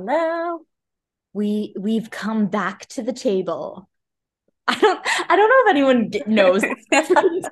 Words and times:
Hello. 0.00 0.58
We 1.32 1.74
we've 1.78 2.10
come 2.10 2.48
back 2.48 2.84
to 2.90 3.02
the 3.02 3.14
table. 3.14 3.88
I 4.68 4.78
don't 4.78 5.00
I 5.30 5.36
don't 5.36 5.48
know 5.48 5.62
if 5.64 5.70
anyone 5.70 6.10
knows 6.26 6.62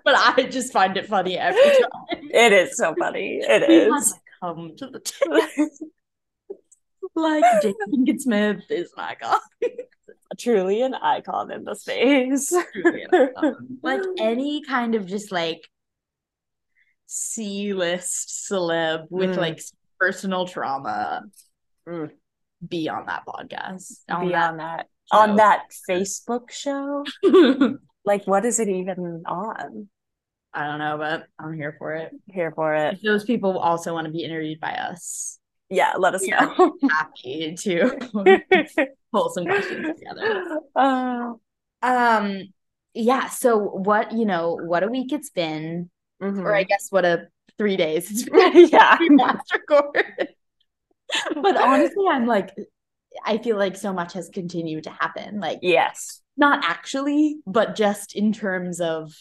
but 0.05 0.15
I 0.15 0.47
just 0.51 0.71
find 0.73 0.95
it 0.99 1.07
funny 1.07 1.39
every 1.39 1.63
time. 1.63 2.29
It 2.31 2.53
is 2.53 2.77
so 2.77 2.95
funny. 2.99 3.39
It 3.41 3.67
We 3.67 3.75
is. 3.97 4.15
come 4.43 4.75
to 4.77 4.89
the 4.89 5.01
table. 5.01 5.71
like 7.15 7.45
Pinkett 7.63 8.21
Smith 8.21 8.61
is 8.69 8.93
an 8.95 9.05
icon. 9.05 9.41
Truly 10.39 10.83
an 10.83 10.93
icon 10.95 11.51
in 11.51 11.65
the 11.65 11.75
space. 11.77 12.53
Truly 12.75 13.05
an 13.05 13.31
icon. 13.39 13.79
like 13.83 14.03
any 14.19 14.63
kind 14.65 14.95
of 14.95 15.07
just 15.07 15.33
like 15.33 15.67
C-list 17.07 18.51
celeb 18.51 19.07
with 19.09 19.31
Mm. 19.31 19.37
like 19.39 19.61
personal 19.99 20.47
trauma 20.47 21.23
Mm. 21.89 22.11
Be 22.69 22.89
on 22.89 23.07
that 23.07 23.23
podcast. 23.27 24.01
On 24.09 24.27
Be 24.29 24.35
on 24.35 24.57
that 24.59 24.89
show. 25.13 25.19
on 25.19 25.37
that 25.37 25.63
Facebook 25.89 26.51
show. 26.51 27.05
Like, 28.07 28.27
what 28.27 28.45
is 28.45 28.61
it 28.61 28.69
even 28.69 29.23
on? 29.27 29.89
I 30.53 30.67
don't 30.67 30.79
know, 30.79 30.99
but 30.99 31.25
I'm 31.39 31.55
here 31.55 31.75
for 31.79 31.95
it. 31.95 32.13
Here 32.31 32.53
for 32.53 32.75
it. 32.75 32.95
If 32.97 33.01
those 33.03 33.25
people 33.25 33.59
also 33.59 33.95
want 33.95 34.05
to 34.07 34.13
be 34.13 34.23
interviewed 34.23 34.61
by 34.61 34.73
us, 34.73 35.39
Yeah, 35.71 35.95
let 35.97 36.15
us 36.15 36.21
We 36.21 36.29
know. 36.29 36.75
happy 36.91 37.55
to 37.61 37.99
pull 39.11 39.31
some 39.31 39.47
questions 39.47 39.99
together. 39.99 40.61
uh, 40.77 41.33
Um, 41.81 42.53
yeah. 42.93 43.29
So 43.31 43.57
what 43.59 44.13
you 44.13 44.27
know, 44.27 44.59
what 44.63 44.83
a 44.83 44.89
week 44.89 45.11
it's 45.15 45.31
been, 45.31 45.89
mhm. 46.23 46.43
or 46.45 46.55
I 46.55 46.65
guess 46.65 46.89
what 46.91 47.07
a 47.07 47.29
three 47.57 47.79
days 47.79 48.11
it's 48.11 48.25
been. 48.29 48.69
yeah. 48.69 48.99
last. 49.17 49.51
but 51.43 51.57
honestly, 51.61 52.05
I'm 52.11 52.27
like, 52.27 52.51
I 53.25 53.39
feel 53.39 53.57
like 53.57 53.77
so 53.77 53.93
much 53.93 54.13
has 54.15 54.29
continued 54.29 54.85
to 54.85 54.91
happen. 54.91 55.41
Like, 55.41 55.61
Yes. 55.63 56.21
not 56.37 56.65
actually, 56.65 57.37
but 57.47 57.77
just 57.77 58.15
in 58.17 58.33
terms 58.33 58.81
of 58.81 59.13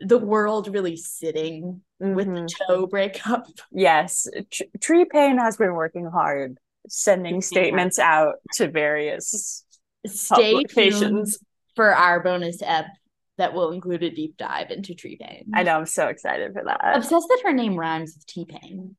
the 0.00 0.18
world 0.18 0.68
really 0.68 0.96
sitting 0.96 1.82
with 1.98 2.28
Mhm. 2.28 2.46
the 2.48 2.54
toe 2.66 2.86
breakup. 2.86 3.46
Yes. 3.72 4.28
Tr- 4.50 4.62
Tree 4.80 5.04
Paine 5.04 5.38
has 5.38 5.56
been 5.56 5.74
working 5.74 6.06
hard, 6.06 6.58
sending 6.88 7.40
statements 7.42 7.98
out 7.98 8.36
to 8.54 8.68
various 8.70 9.64
Stay 10.06 10.52
publications. 10.52 11.38
for 11.74 11.92
our 11.94 12.20
bonus 12.22 12.62
ep 12.62 12.86
that 13.38 13.52
will 13.52 13.72
include 13.72 14.02
a 14.04 14.10
deep 14.10 14.36
dive 14.36 14.70
into 14.70 14.94
tree 14.94 15.16
paine. 15.20 15.50
I 15.54 15.62
know. 15.64 15.76
I'm 15.76 15.86
so 15.86 16.06
excited 16.08 16.52
for 16.52 16.62
that. 16.64 16.80
Obsessed 16.96 17.26
that 17.28 17.40
her 17.44 17.52
name 17.52 17.76
rhymes 17.76 18.14
with 18.16 18.26
T 18.26 18.44
Pain. 18.48 18.96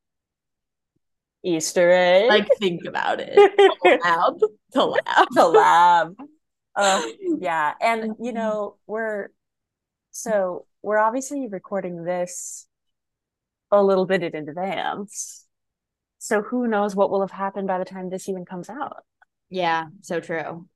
Easter 1.44 1.92
egg. 1.92 2.30
Like, 2.30 2.48
think 2.59 2.86
about 2.86 3.20
it. 3.22 3.38
Collab. 3.84 4.40
Collab. 4.73 5.28
collab. 5.38 6.16
Yeah, 7.42 7.73
and 7.82 8.12
mm-hmm. 8.12 8.23
you 8.23 8.32
know 8.32 8.78
we're 8.88 9.30
so 10.12 10.66
we're 10.82 10.98
obviously 10.98 11.48
recording 11.50 12.06
this 12.06 12.67
a 13.72 13.84
little 13.84 14.06
bit 14.06 14.23
in 14.23 14.48
advance. 14.48 15.45
So 16.20 16.42
who 16.42 16.67
knows 16.67 16.95
what 16.95 17.10
will 17.10 17.22
have 17.22 17.32
happened 17.32 17.67
by 17.67 17.80
the 17.80 17.86
time 17.86 18.10
this 18.10 18.30
even 18.30 18.45
comes 18.45 18.70
out? 18.70 19.04
Yeah, 19.49 19.86
so 20.02 20.20
true. 20.20 20.67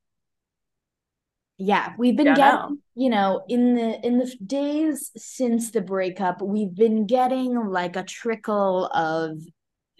Yeah, 1.57 1.94
we've 1.97 2.18
been 2.18 2.25
Don't 2.25 2.35
getting, 2.35 2.59
know. 2.59 2.78
you 2.96 3.09
know, 3.09 3.44
in 3.47 3.75
the 3.75 4.06
in 4.06 4.18
the 4.18 4.35
days 4.46 5.12
since 5.16 5.72
the 5.72 5.81
breakup, 5.81 6.41
we've 6.41 6.73
been 6.73 7.06
getting 7.06 7.56
like 7.56 7.96
a 7.96 8.03
trickle 8.03 8.88
of 8.88 9.40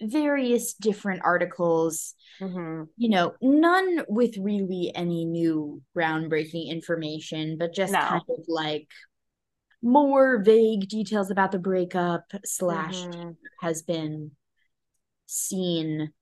various 0.00 0.74
different 0.74 1.22
articles, 1.24 2.14
Mhm. 2.40 2.88
you 2.96 3.08
know, 3.08 3.34
none 3.40 4.04
with 4.08 4.36
really 4.38 4.92
any 4.94 5.24
new 5.24 5.82
groundbreaking 5.96 6.68
information, 6.68 7.56
but 7.58 7.72
just 7.72 7.92
No. 7.92 8.00
kind 8.00 8.22
of 8.28 8.44
like 8.48 8.88
more 9.82 10.42
vague 10.42 10.88
details 10.88 11.30
about 11.30 11.52
the 11.52 11.58
breakup 11.58 12.24
slash 12.44 12.94
Mhm. 12.94 13.36
has 13.60 13.82
been 13.82 14.32
seen 15.26 16.12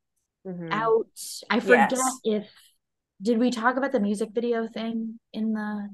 Mhm. 0.46 0.72
out. 0.72 1.06
I 1.50 1.60
forget 1.60 1.92
Yes. 1.92 2.20
if 2.24 2.50
did 3.20 3.38
we 3.38 3.50
talk 3.50 3.76
about 3.76 3.92
the 3.92 4.00
music 4.00 4.30
video 4.30 4.66
thing 4.66 5.20
in 5.32 5.52
the 5.52 5.90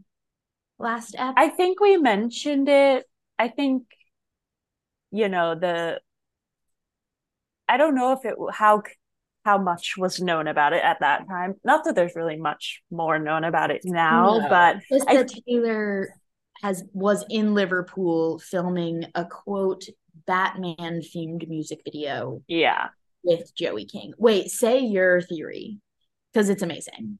last 0.78 1.14
ep? 1.18 1.34
I 1.36 1.48
think 1.48 1.80
we 1.80 1.96
mentioned 1.98 2.68
it. 2.68 3.06
I 3.38 3.48
think 3.48 3.84
you 5.10 5.28
know 5.28 5.54
the 5.54 6.00
I 7.68 7.76
don't 7.76 7.94
know 7.94 8.12
if 8.12 8.24
it 8.24 8.34
how 8.52 8.82
how 9.44 9.58
much 9.58 9.94
was 9.96 10.20
known 10.20 10.46
about 10.46 10.72
it 10.72 10.82
at 10.84 11.00
that 11.00 11.26
time. 11.28 11.54
Not 11.64 11.84
that 11.84 11.94
there's 11.94 12.16
really 12.16 12.36
much 12.36 12.82
more 12.90 13.18
known 13.18 13.44
about 13.44 13.70
it 13.70 13.82
now, 13.84 14.38
No, 14.38 14.48
but 14.48 14.78
just 14.90 15.08
I- 15.08 15.16
that 15.16 15.30
Taylor 15.46 16.08
has 16.62 16.84
was 16.92 17.24
in 17.30 17.54
Liverpool 17.54 18.38
filming 18.40 19.04
a 19.14 19.24
quote 19.24 19.84
Batman 20.26 21.00
themed 21.00 21.48
music 21.48 21.80
video 21.84 22.42
yeah. 22.48 22.88
with 23.22 23.54
Joey 23.54 23.86
King. 23.86 24.12
Wait, 24.18 24.50
say 24.50 24.80
your 24.80 25.22
theory 25.22 25.78
because 26.32 26.48
it's 26.48 26.62
amazing. 26.62 27.18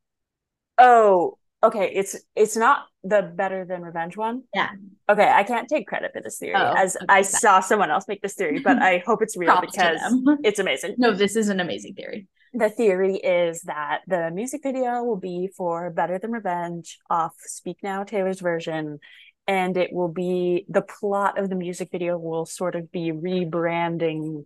Oh, 0.76 1.38
okay. 1.62 1.91
It's 1.94 2.16
it's 2.34 2.56
not 2.56 2.86
the 3.04 3.22
better 3.22 3.64
than 3.64 3.82
revenge 3.82 4.16
one. 4.16 4.42
Yeah. 4.54 4.70
Okay, 5.08 5.28
I 5.30 5.42
can't 5.44 5.69
take 5.69 5.86
credit 5.86 6.12
for 6.12 6.20
this 6.20 6.38
theory 6.38 6.54
Oh, 6.56 6.72
as 6.76 6.96
okay, 6.96 7.06
I 7.08 7.22
that- 7.22 7.26
saw 7.26 7.60
someone 7.60 7.91
else 7.91 8.06
make 8.08 8.22
this 8.22 8.34
theory, 8.34 8.58
but 8.60 8.82
I 8.82 9.02
hope 9.06 9.22
it's 9.22 9.36
real 9.36 9.60
because 9.60 9.98
it's 10.44 10.58
amazing. 10.58 10.96
No, 10.98 11.12
this 11.12 11.36
is 11.36 11.48
an 11.48 11.60
amazing 11.60 11.94
theory. 11.94 12.26
The 12.54 12.70
theory 12.70 13.16
is 13.16 13.62
that 13.62 14.00
the 14.06 14.30
music 14.30 14.62
video 14.62 15.02
will 15.04 15.19
be 15.19 15.50
for 15.56 15.91
Better 15.91 16.19
Than 16.19 16.32
Revenge 16.32 16.98
off 17.10 17.34
Speak 17.41 17.78
Now 17.82 18.04
Taylor's 18.04 18.40
version. 18.40 18.98
And 19.46 19.76
it 19.78 19.92
will 19.92 20.08
be 20.08 20.66
the 20.69 20.82
plot 20.82 21.38
of 21.38 21.48
the 21.48 21.56
music 21.56 21.90
video 21.90 22.19
will 22.19 22.44
sort 22.46 22.75
of 22.75 22.90
be 22.92 23.12
rebranding 23.12 24.44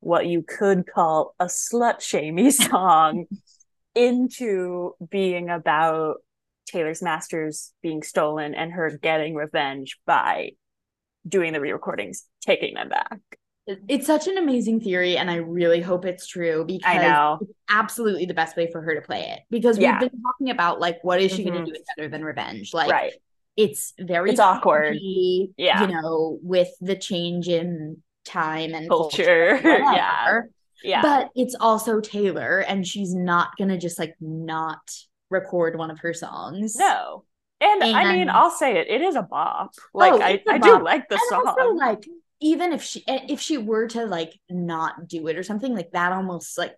what 0.00 0.26
you 0.26 0.42
could 0.42 0.84
call 0.86 1.34
a 1.40 1.46
slut 1.46 2.00
shamey 2.02 2.50
song 2.50 3.24
into 3.94 4.92
being 5.10 5.48
about 5.48 6.16
Taylor's 6.74 7.00
masters 7.02 7.72
being 7.82 8.02
stolen 8.02 8.52
and 8.54 8.72
her 8.72 8.90
getting 9.00 9.36
revenge 9.36 9.96
by 10.06 10.50
doing 11.26 11.52
the 11.52 11.60
re-recordings, 11.60 12.24
taking 12.44 12.74
them 12.74 12.88
back. 12.88 13.20
It's 13.88 14.06
such 14.06 14.26
an 14.26 14.36
amazing 14.36 14.80
theory, 14.80 15.16
and 15.16 15.30
I 15.30 15.36
really 15.36 15.80
hope 15.80 16.04
it's 16.04 16.26
true 16.26 16.64
because 16.66 16.82
I 16.84 16.98
know. 16.98 17.38
it's 17.40 17.52
absolutely 17.70 18.26
the 18.26 18.34
best 18.34 18.56
way 18.56 18.70
for 18.72 18.82
her 18.82 18.94
to 18.96 19.00
play 19.00 19.20
it. 19.30 19.40
Because 19.50 19.78
Yeah. 19.78 19.98
we've 20.00 20.10
been 20.10 20.20
talking 20.20 20.50
about 20.50 20.80
like 20.80 20.98
what 21.02 21.20
is 21.22 21.32
she 21.32 21.44
going 21.44 21.62
Mhm. 21.62 21.66
to 21.66 21.72
do 21.72 21.80
better 21.96 22.08
than 22.08 22.24
revenge? 22.24 22.74
Like 22.74 22.90
right. 22.90 23.12
it's 23.56 23.94
very 23.98 24.32
It's 24.32 24.40
awkward. 24.40 24.96
Yeah. 25.00 25.80
you 25.80 25.86
know, 25.94 26.38
with 26.42 26.68
the 26.80 26.96
change 26.96 27.48
in 27.48 28.02
time 28.26 28.74
and 28.74 28.88
Culture. 28.88 29.60
yeah. 29.64 30.40
Yeah. 30.82 31.00
But 31.02 31.30
it's 31.36 31.54
also 31.58 32.00
Taylor, 32.00 32.58
and 32.58 32.84
she's 32.86 33.14
not 33.14 33.56
gonna 33.56 33.78
just 33.78 33.98
like 33.98 34.14
not 34.20 34.82
record 35.30 35.76
one 35.76 35.90
of 35.90 35.98
her 36.00 36.14
songs. 36.14 36.76
No. 36.76 37.24
And, 37.60 37.82
I 37.82 38.12
mean, 38.12 38.28
I'll 38.28 38.50
say 38.50 38.78
it, 38.78 38.88
it 38.88 39.00
is 39.00 39.16
a 39.16 39.22
bop. 39.22 39.72
Like 39.94 40.12
Oh, 40.12 40.20
I, 40.20 40.42
I 40.48 40.58
bop. 40.58 40.62
do 40.80 40.84
like 40.84 41.08
the 41.08 41.14
and 41.14 41.22
song. 41.30 41.44
also 41.46 41.70
like 41.74 42.04
even 42.40 42.72
if 42.72 42.82
she 42.82 43.02
eh, 43.08 43.20
if 43.28 43.40
she 43.40 43.56
were 43.58 43.86
to 43.88 44.04
like 44.04 44.38
not 44.50 45.08
do 45.08 45.26
it 45.28 45.38
or 45.38 45.42
something 45.42 45.74
like 45.74 45.90
that 45.92 46.12
almost 46.12 46.58
like 46.58 46.74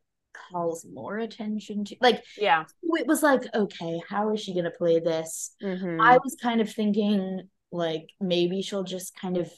calls 0.53 0.85
more 0.93 1.17
attention 1.19 1.85
to 1.87 1.97
like 2.01 2.23
yeah. 2.37 2.65
it 2.83 3.07
was 3.07 3.23
like 3.23 3.43
okay 3.55 4.01
how 4.09 4.33
is 4.35 4.41
she 4.41 4.55
gonna 4.55 4.71
play 4.71 5.01
this 5.01 5.57
Mhm. 5.63 5.99
i 6.01 6.19
was 6.23 6.37
kind 6.41 6.61
of 6.61 6.71
thinking 6.71 7.49
like 7.73 8.11
maybe 8.21 8.61
she'll 8.61 8.85
just 8.85 9.19
kind 9.19 9.39
of 9.39 9.51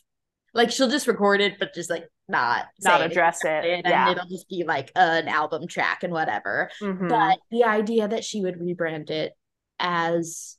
like 0.55 0.71
she'll 0.71 0.89
just 0.89 1.09
record 1.09 1.41
it 1.41 1.59
but 1.59 1.75
just 1.75 1.91
like 1.91 2.05
not 2.29 2.67
Not 2.83 3.01
address 3.03 3.45
it. 3.45 3.65
and 3.65 3.83
Yeah. 3.87 4.11
it'll 4.13 4.27
just 4.29 4.49
be 4.49 4.65
like 4.65 4.93
an 4.95 5.29
album 5.29 5.67
track 5.67 6.03
and 6.03 6.13
whatever 6.13 6.71
Mhm. 6.81 7.09
but 7.09 7.39
the 7.51 7.65
idea 7.65 8.07
that 8.09 8.25
she 8.25 8.43
would 8.43 8.57
rebrand 8.57 9.11
it 9.11 9.33
as 9.79 10.59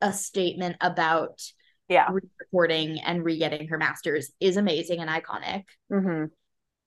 a 0.00 0.12
statement 0.12 0.76
about 0.80 1.40
yeah. 1.88 2.08
re-recording 2.10 3.00
and 3.00 3.24
re-getting 3.24 3.68
her 3.68 3.78
masters 3.78 4.32
is 4.40 4.56
amazing 4.56 5.00
and 5.00 5.10
iconic. 5.10 5.64
Mhm. 5.90 6.30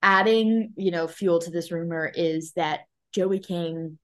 Adding, 0.02 0.74
you 0.78 0.92
know, 0.92 1.08
fuel 1.08 1.40
to 1.40 1.52
this 1.52 1.72
rumor 1.72 2.12
is 2.14 2.54
that 2.54 2.82
Joey 3.14 3.40
King 3.40 3.98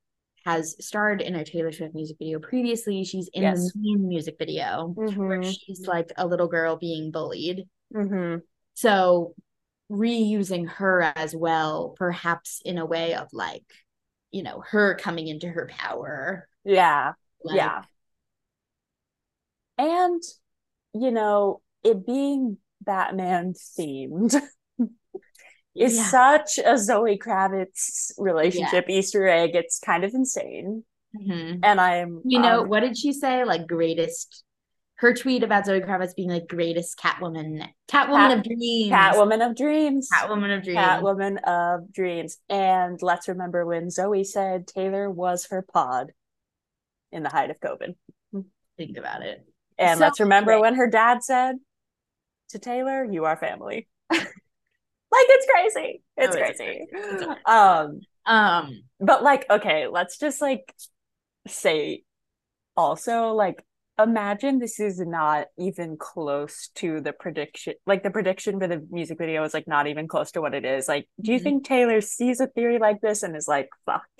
has 0.46 0.76
starred 0.86 1.22
in 1.22 1.36
a 1.36 1.44
Taylor 1.44 1.72
Swift 1.72 1.96
music 1.96 2.18
video 2.20 2.40
previously. 2.40 3.04
She's 3.04 3.28
in 3.34 3.44
Yes. 3.44 3.72
the 3.74 3.96
music 3.96 4.38
video 4.38 4.88
where 4.96 5.40
Mhm. 5.40 5.58
she's 5.60 5.88
like 5.88 6.12
a 6.18 6.28
little 6.28 6.48
girl 6.48 6.76
being 6.76 7.12
bullied. 7.12 7.68
Mhm. 7.94 8.42
So 8.74 9.34
reusing 9.92 10.68
her 10.68 11.02
as 11.16 11.36
well, 11.36 11.96
perhaps 11.98 12.62
in 12.66 12.78
a 12.78 12.86
way 12.86 13.14
of 13.14 13.28
like, 13.34 13.64
you 14.32 14.44
know, 14.44 14.64
her 14.70 14.96
coming 14.96 15.28
into 15.28 15.48
her 15.48 15.68
power. 15.72 16.48
Yeah. 16.64 17.14
Like, 17.44 17.58
yeah. 17.58 17.84
And 19.78 20.22
you 20.94 21.12
know, 21.12 21.62
it 21.84 22.06
being 22.06 22.58
Batman 22.82 23.54
themed, 23.54 24.34
is 25.76 25.96
Yeah. 25.98 26.04
such 26.06 26.58
a 26.58 26.78
Zoe 26.78 27.18
Kravitz 27.18 28.12
relationship 28.18 28.90
Easter 28.90 29.28
egg. 29.28 29.52
It's 29.56 29.80
kind 29.80 30.04
of 30.06 30.14
insane. 30.14 30.84
Mhm. 31.16 31.60
And 31.64 31.82
I'm 31.82 32.22
You 32.26 32.40
know, 32.40 32.62
um, 32.62 32.70
what 32.70 32.80
did 32.82 32.98
she 32.98 33.12
say? 33.14 33.44
Like 33.44 33.68
greatest 33.68 34.44
her 34.98 35.14
tweet 35.14 35.44
about 35.44 35.66
Zoe 35.66 35.82
Kravitz 35.82 36.16
being 36.16 36.30
like 36.30 36.48
greatest 36.48 36.98
Catwoman, 36.98 37.68
Catwoman 37.90 38.30
Cat- 38.30 38.38
of 38.38 38.44
dreams, 38.44 38.92
Catwoman 38.94 39.50
of 39.50 39.56
dreams. 39.58 40.10
Catwoman 40.14 40.58
of 40.58 40.64
dreams. 40.64 40.80
Catwoman 40.80 41.38
of 41.46 41.94
dreams. 41.94 42.38
And 42.50 43.02
let's 43.02 43.28
remember 43.28 43.66
when 43.66 43.90
Zoe 43.90 44.24
said 44.24 44.68
Taylor 44.68 45.10
was 45.10 45.48
her 45.48 45.62
pod 45.62 46.12
in 47.12 47.24
the 47.24 47.30
height 47.30 47.50
of 47.52 47.60
COVID. 47.60 47.96
Think 48.78 48.98
about 48.98 49.22
it. 49.22 49.46
And 49.78 49.98
So 50.00 50.06
let's 50.06 50.20
remember 50.22 50.60
when 50.62 50.76
her 50.76 50.88
dad 50.90 51.24
said 51.24 51.56
to 52.50 52.60
Taylor, 52.60 53.04
"You 53.04 53.26
are 53.26 53.36
family." 53.36 53.88
like 54.10 54.26
it's 55.12 55.46
crazy. 55.52 56.04
It's 56.16 56.36
Oh, 56.36 56.40
it's 56.40 56.58
crazy. 56.58 56.88
crazy. 56.92 57.16
It's 57.16 57.40
Um, 57.46 58.00
Um, 58.26 58.82
but 59.02 59.24
like, 59.24 59.46
okay, 59.50 59.88
let's 59.88 60.18
just 60.18 60.42
like 60.42 60.74
say 61.48 62.04
also 62.78 63.30
like 63.34 63.64
imagine 63.98 64.60
this 64.60 64.80
is 64.80 65.00
not 65.00 65.48
even 65.58 65.96
close 65.98 66.70
to 66.76 67.00
the 67.00 67.14
prediction 67.14 67.74
like 67.86 68.04
the 68.04 68.10
prediction 68.10 68.60
for 68.60 68.68
the 68.68 68.86
music 68.92 69.18
video 69.18 69.44
is 69.46 69.54
like 69.54 69.68
not 69.68 69.88
even 69.88 70.06
close 70.08 70.32
to 70.32 70.42
what 70.42 70.54
it 70.54 70.66
is 70.66 70.88
like 70.88 71.08
do 71.22 71.32
you 71.32 71.40
Mhm. 71.40 71.44
think 71.44 71.66
taylor 71.66 72.02
sees 72.02 72.42
a 72.42 72.48
theory 72.48 72.78
like 72.78 73.00
this 73.00 73.24
and 73.24 73.36
is 73.38 73.48
like 73.48 73.70
fuck 73.86 74.04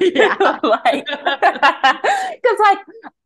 Yeah. 0.00 0.36
like 0.62 1.06
because 1.06 2.58
like 2.60 2.78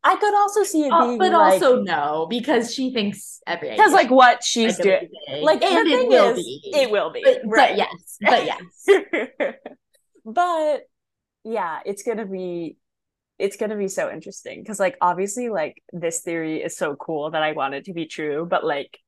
i 0.05 0.15
could 0.17 0.35
also 0.35 0.63
see 0.63 0.85
it 0.87 0.93
uh, 0.93 1.05
being 1.07 1.19
but 1.19 1.33
like, 1.33 1.55
also 1.55 1.83
no, 1.83 2.27
because 2.31 2.73
she 2.73 2.93
thinks 2.93 3.41
every 3.49 3.71
because 3.71 3.93
like 3.93 4.11
what 4.11 4.45
she's 4.45 4.79
like, 4.79 4.83
doing 4.85 5.43
like 5.43 5.63
and 5.63 5.87
the 5.87 5.91
it 5.91 5.99
thing 5.99 6.09
will 6.09 6.31
is, 6.35 6.37
be. 6.37 6.61
it 6.73 6.91
will 6.91 7.11
be 7.11 7.23
But, 7.25 7.41
right 7.47 7.77
but 7.77 7.77
yes, 7.77 8.17
but 8.21 8.45
yes. 8.47 9.55
but 10.25 10.83
yeah, 11.45 11.81
it's 11.85 12.03
gonna 12.03 12.27
be 12.27 12.77
it's 13.41 13.57
gonna 13.57 13.77
be 13.77 13.89
so 13.89 14.11
interesting 14.11 14.63
because 14.63 14.79
like 14.79 14.97
obviously 15.01 15.49
like 15.49 15.83
this 15.93 16.21
theory 16.21 16.63
is 16.63 16.77
so 16.77 16.95
cool 16.97 17.31
that 17.31 17.43
I 17.43 17.53
want 17.53 17.75
it 17.75 17.87
to 17.87 17.93
be 17.93 18.07
true, 18.07 18.47
but 18.49 18.65
like 18.65 18.99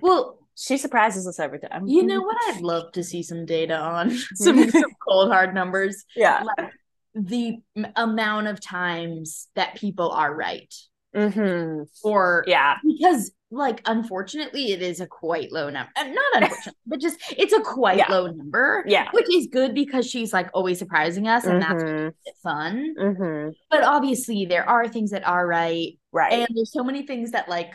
Well, 0.00 0.38
she 0.56 0.76
surprises 0.78 1.26
us 1.26 1.38
every 1.40 1.60
time. 1.60 1.86
you 1.86 2.02
know 2.04 2.20
what 2.20 2.36
I'd 2.48 2.60
love 2.62 2.92
to 2.92 3.02
see 3.04 3.22
some 3.22 3.46
data 3.46 3.76
on 3.78 4.10
some, 4.34 4.70
some 4.80 4.92
cold 5.06 5.30
hard 5.30 5.54
numbers. 5.54 6.04
Yeah. 6.16 6.42
Like 6.58 6.70
the 7.14 7.56
m- 7.76 7.92
amount 7.96 8.46
of 8.48 8.60
times 8.60 9.48
that 9.54 9.76
people 9.76 10.10
are 10.10 10.34
right. 10.34 10.72
mm-hmm. 11.16 11.82
Or 12.04 12.44
Yeah. 12.46 12.76
because 12.84 13.30
like 13.50 13.80
unfortunately 13.86 14.72
it 14.72 14.82
is 14.82 15.00
a 15.00 15.06
quite 15.06 15.50
low 15.50 15.70
number. 15.70 15.90
Uh, 15.96 16.04
Not 16.04 16.24
unfortunately, 16.42 16.80
but 16.86 17.00
just 17.00 17.18
it's 17.36 17.52
a 17.54 17.60
quite 17.60 17.96
Yeah. 17.98 18.08
low 18.10 18.26
number. 18.26 18.84
Yeah. 18.86 19.08
Which 19.12 19.32
is 19.34 19.46
good 19.50 19.74
because 19.74 20.06
she's 20.08 20.32
like 20.32 20.50
always 20.52 20.78
surprising 20.78 21.28
us 21.28 21.44
and 21.46 21.62
that's 21.62 21.82
Mhm. 21.82 22.12
fun. 22.42 22.94
Mhm. 22.98 23.52
But 23.70 23.84
obviously 23.84 24.44
there 24.44 24.68
are 24.68 24.86
things 24.86 25.12
that 25.12 25.26
are 25.26 25.46
right. 25.46 25.98
Right. 26.12 26.32
And 26.34 26.48
there's 26.54 26.72
so 26.72 26.84
many 26.84 27.06
things 27.06 27.30
that 27.30 27.48
like 27.48 27.72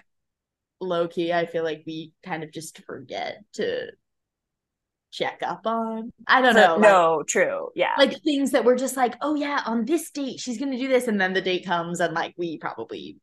low 0.79 1.07
key, 1.07 1.33
I 1.33 1.47
feel 1.47 1.63
like 1.63 1.83
we 1.87 2.11
kind 2.23 2.43
of 2.43 2.51
just 2.51 2.77
forget 2.85 3.39
to 3.53 3.91
check 5.11 5.39
up 5.43 5.65
on. 5.65 6.11
I 6.27 6.41
don't 6.41 6.53
So- 6.53 6.59
know. 6.61 6.73
like- 6.73 6.81
no, 6.81 7.23
true. 7.27 7.69
Yeah. 7.75 7.93
Like, 7.97 8.21
things 8.23 8.51
that 8.51 8.65
we're 8.65 8.75
just 8.77 8.97
like, 8.97 9.15
oh 9.21 9.35
yeah, 9.35 9.61
on 9.65 9.85
this 9.85 10.09
date 10.11 10.39
she's 10.39 10.57
gonna 10.59 10.77
do 10.77 10.87
this, 10.87 11.07
and 11.07 11.19
then 11.21 11.33
the 11.33 11.41
date 11.41 11.65
comes 11.65 11.99
and 11.99 12.13
like 12.13 12.33
we 12.37 12.57
probably 12.57 13.17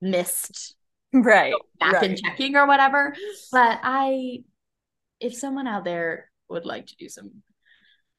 missed 0.00 0.76
right. 1.14 1.54
back 1.78 2.02
and 2.02 2.18
checking 2.18 2.56
or 2.56 2.66
whatever. 2.66 3.14
But 3.52 3.80
I 3.82 4.44
if 5.20 5.34
someone 5.34 5.66
out 5.66 5.84
there 5.84 6.30
would 6.48 6.66
like 6.66 6.86
to 6.86 6.96
do 6.96 7.08
some 7.08 7.42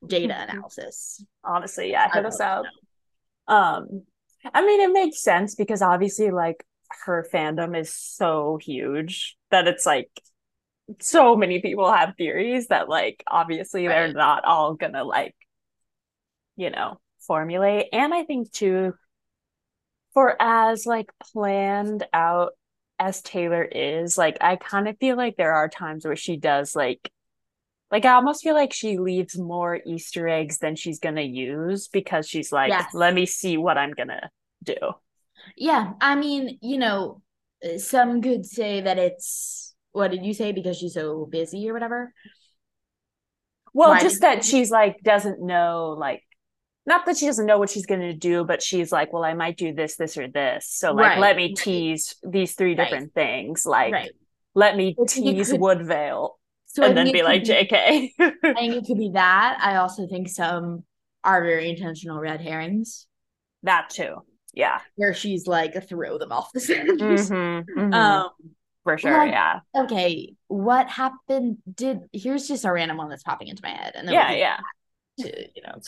data 0.06 0.34
Mhm. 0.34 0.44
analysis, 0.50 1.24
Honestly, 1.44 1.92
yeah, 1.92 2.12
hit 2.14 2.26
us 2.26 2.40
out. 2.40 2.66
Um, 3.48 4.04
I 4.54 4.66
mean, 4.66 4.82
it 4.82 4.94
makes 4.94 5.22
sense 5.22 5.56
because 5.56 5.82
obviously, 5.82 6.32
like, 6.32 6.66
her 7.06 7.26
fandom 7.32 7.78
is 7.78 7.94
so 7.94 8.58
huge 8.62 9.38
that 9.52 9.68
it's 9.68 9.86
like 9.86 10.10
so 11.02 11.36
many 11.36 11.62
people 11.62 11.92
have 11.92 12.16
theories 12.18 12.68
that, 12.68 12.90
like, 12.90 13.24
obviously 13.28 13.88
they're 13.88 14.14
not 14.14 14.46
all 14.46 14.76
gonna, 14.76 15.04
like, 15.04 15.36
you 16.56 16.70
know, 16.70 17.00
formulate. 17.20 17.88
And 17.94 18.14
I 18.14 18.24
think, 18.24 18.52
too, 18.52 18.94
for 20.14 20.36
as, 20.42 20.86
like, 20.86 21.10
planned 21.34 22.06
out 22.14 22.54
as 23.00 23.22
Taylor 23.22 23.64
is, 23.64 24.18
like, 24.18 24.38
I 24.42 24.56
kind 24.56 24.88
of 24.88 24.98
feel 24.98 25.18
like 25.18 25.36
there 25.38 25.54
are 25.54 25.70
times 25.70 26.06
where 26.06 26.16
she 26.16 26.38
does, 26.38 26.76
like, 26.76 27.12
like 27.92 28.06
I 28.06 28.14
almost 28.14 28.44
feel 28.44 28.56
like 28.56 28.74
she 28.74 28.98
leaves 28.98 29.38
more 29.38 29.80
Easter 29.86 30.28
eggs 30.28 30.58
than 30.58 30.76
she's 30.76 31.00
gonna 31.00 31.22
use 31.22 31.88
because 31.88 32.28
she's 32.28 32.52
like, 32.52 32.70
Yes. 32.70 32.94
let 32.94 33.14
me 33.14 33.26
see 33.26 33.58
what 33.58 33.78
I'm 33.78 33.92
gonna 33.92 34.30
do. 34.64 34.76
Yeah, 35.56 35.94
I 36.02 36.16
mean, 36.16 36.58
you 36.62 36.78
know, 36.78 37.22
some 37.78 38.22
could 38.22 38.46
say 38.46 38.82
that 38.82 38.98
it's 38.98 39.76
what 39.92 40.12
did 40.12 40.26
you 40.26 40.34
say 40.34 40.52
because 40.52 40.78
she's 40.78 40.94
so 40.94 41.26
busy 41.26 41.70
or 41.70 41.74
whatever. 41.74 42.14
Well, 43.74 43.92
Why 43.92 44.02
just 44.02 44.22
that 44.22 44.44
she's 44.44 44.72
like 44.72 45.02
doesn't 45.04 45.42
know 45.42 45.96
like 45.98 46.24
not 46.86 47.06
that 47.06 47.18
she 47.18 47.26
doesn't 47.26 47.46
know 47.46 47.58
what 47.58 47.70
she's 47.70 47.86
gonna 47.86 48.14
do, 48.14 48.44
but 48.44 48.62
she's 48.62 48.92
like, 48.92 49.12
well, 49.14 49.24
I 49.24 49.34
might 49.34 49.58
do 49.58 49.74
this, 49.74 49.96
this, 49.96 50.18
or 50.18 50.28
this. 50.28 50.68
So 50.70 50.94
like 50.94 51.06
Right, 51.12 51.20
let 51.20 51.36
me 51.36 51.54
tease 51.56 52.16
these 52.28 52.54
three 52.54 52.76
Right. 52.76 52.84
different 52.90 53.14
things. 53.14 53.66
Like 53.66 53.92
right. 53.94 54.12
let 54.54 54.76
me 54.76 54.96
tease 55.08 55.52
could- 55.52 55.60
Woodvale 55.62 56.40
So 56.66 56.84
and 56.84 56.96
then 56.98 57.12
be 57.12 57.24
like 57.24 57.44
JK. 57.44 58.12
I 58.20 58.54
think 58.54 58.76
it 58.76 58.86
could 58.86 58.98
be 58.98 59.12
that. 59.14 59.58
I 59.62 59.78
also 59.78 60.08
think 60.08 60.28
some 60.30 60.84
are 61.24 61.42
very 61.44 61.70
intentional 61.70 62.20
red 62.20 62.40
herrings 62.42 63.08
that 63.64 63.90
too. 63.90 64.18
Yeah. 64.54 64.80
where 64.96 65.14
she's 65.14 65.48
like 65.48 65.74
throw 65.90 66.18
them 66.18 66.32
off 66.32 66.52
the 66.54 66.60
stage. 66.62 66.86
Mhm, 66.88 67.66
mhm. 67.66 67.94
Um 67.94 68.30
For 68.84 68.98
sure. 68.98 69.18
like, 69.18 69.32
yeah. 69.32 69.60
okay, 69.76 70.36
what 70.48 70.88
happened 70.88 71.58
did 71.74 72.02
here's 72.14 72.48
just 72.48 72.64
a 72.64 72.72
random 72.72 72.98
one 72.98 73.10
that's 73.10 73.24
popping 73.24 73.48
into 73.48 73.64
my 73.64 73.72
head 73.72 73.94
and 73.96 74.08
then 74.08 74.14
Yeah. 74.14 74.32
Yeah. 74.32 74.58
to, 75.20 75.42
you 75.56 75.62
know 75.64 75.80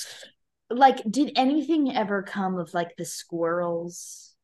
like 0.69 1.01
did 1.09 1.31
anything 1.35 1.95
ever 1.95 2.23
come 2.23 2.57
of 2.57 2.73
like 2.73 2.95
the 2.97 3.05
squirrels 3.05 4.35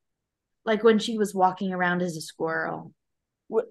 like 0.66 0.84
when 0.84 1.00
she 1.00 1.18
was 1.18 1.36
walking 1.36 1.74
around 1.74 2.02
as 2.02 2.16
a 2.16 2.22
squirrel 2.22 2.94
W- 3.50 3.68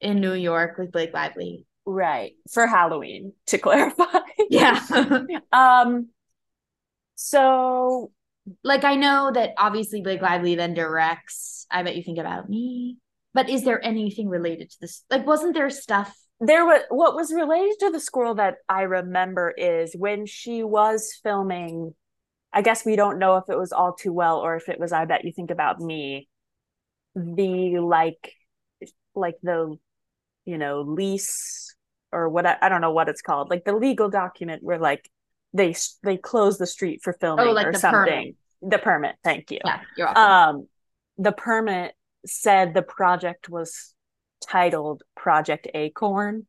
in 0.00 0.20
new 0.20 0.34
york 0.34 0.78
with 0.78 0.92
blake 0.92 1.12
lively 1.14 1.66
Right. 1.86 2.34
For 2.52 2.66
Halloween, 2.66 3.32
to 3.46 3.58
clarify. 3.66 4.04
yeah 4.50 4.80
Um 5.52 6.10
so 7.14 8.10
like 8.64 8.84
i 8.84 8.94
know 8.96 9.30
that 9.32 9.50
obviously 9.58 10.00
blake 10.00 10.22
lively 10.22 10.54
then 10.54 10.74
directs 10.74 11.66
i 11.70 11.82
bet 11.82 11.96
you 11.96 12.02
think 12.02 12.18
about 12.18 12.48
me 12.48 12.96
but 13.34 13.48
is 13.48 13.64
there 13.64 13.84
anything 13.84 14.28
related 14.28 14.70
to 14.70 14.76
this 14.80 15.04
like 15.10 15.26
wasn't 15.26 15.54
there 15.54 15.70
stuff 15.70 16.16
there 16.40 16.64
was 16.64 16.82
what 16.88 17.14
was 17.14 17.32
related 17.32 17.78
to 17.80 17.90
the 17.90 18.00
squirrel 18.00 18.34
that 18.36 18.56
I 18.68 18.82
remember 18.82 19.50
is 19.50 19.94
when 19.96 20.26
she 20.26 20.62
was 20.62 21.18
filming 21.22 21.94
I 22.52 22.62
guess 22.62 22.84
we 22.84 22.96
don't 22.96 23.18
know 23.18 23.36
if 23.36 23.44
it 23.48 23.58
was 23.58 23.72
all 23.72 23.92
too 23.92 24.12
well 24.12 24.38
or 24.38 24.56
if 24.56 24.68
it 24.68 24.80
was 24.80 24.92
I 24.92 25.04
bet 25.04 25.24
you 25.24 25.32
think 25.32 25.50
about 25.50 25.80
me 25.80 26.28
the 27.14 27.78
like 27.78 28.32
like 29.14 29.36
the 29.42 29.76
you 30.46 30.58
know 30.58 30.80
lease 30.80 31.74
or 32.12 32.28
what 32.28 32.46
I, 32.46 32.56
I 32.62 32.68
don't 32.68 32.80
know 32.80 32.92
what 32.92 33.08
it's 33.08 33.22
called 33.22 33.50
like 33.50 33.64
the 33.64 33.74
legal 33.76 34.08
document 34.08 34.62
where 34.62 34.78
like 34.78 35.08
they 35.52 35.74
they 36.02 36.16
close 36.16 36.58
the 36.58 36.66
street 36.66 37.00
for 37.02 37.12
filming 37.12 37.46
Oh, 37.46 37.52
like 37.52 37.66
or 37.66 37.72
the 37.72 37.78
something. 37.78 38.34
The 38.62 38.78
permit. 38.78 39.16
Thank 39.22 39.50
you. 39.50 39.58
Yeah 39.64 39.80
you're 39.96 40.06
welcome. 40.06 40.22
um 40.22 40.68
the 41.18 41.32
permit 41.32 41.92
said 42.24 42.72
the 42.74 42.82
project 42.82 43.48
was 43.48 43.94
titled 44.40 45.02
project 45.16 45.68
acorn. 45.74 46.46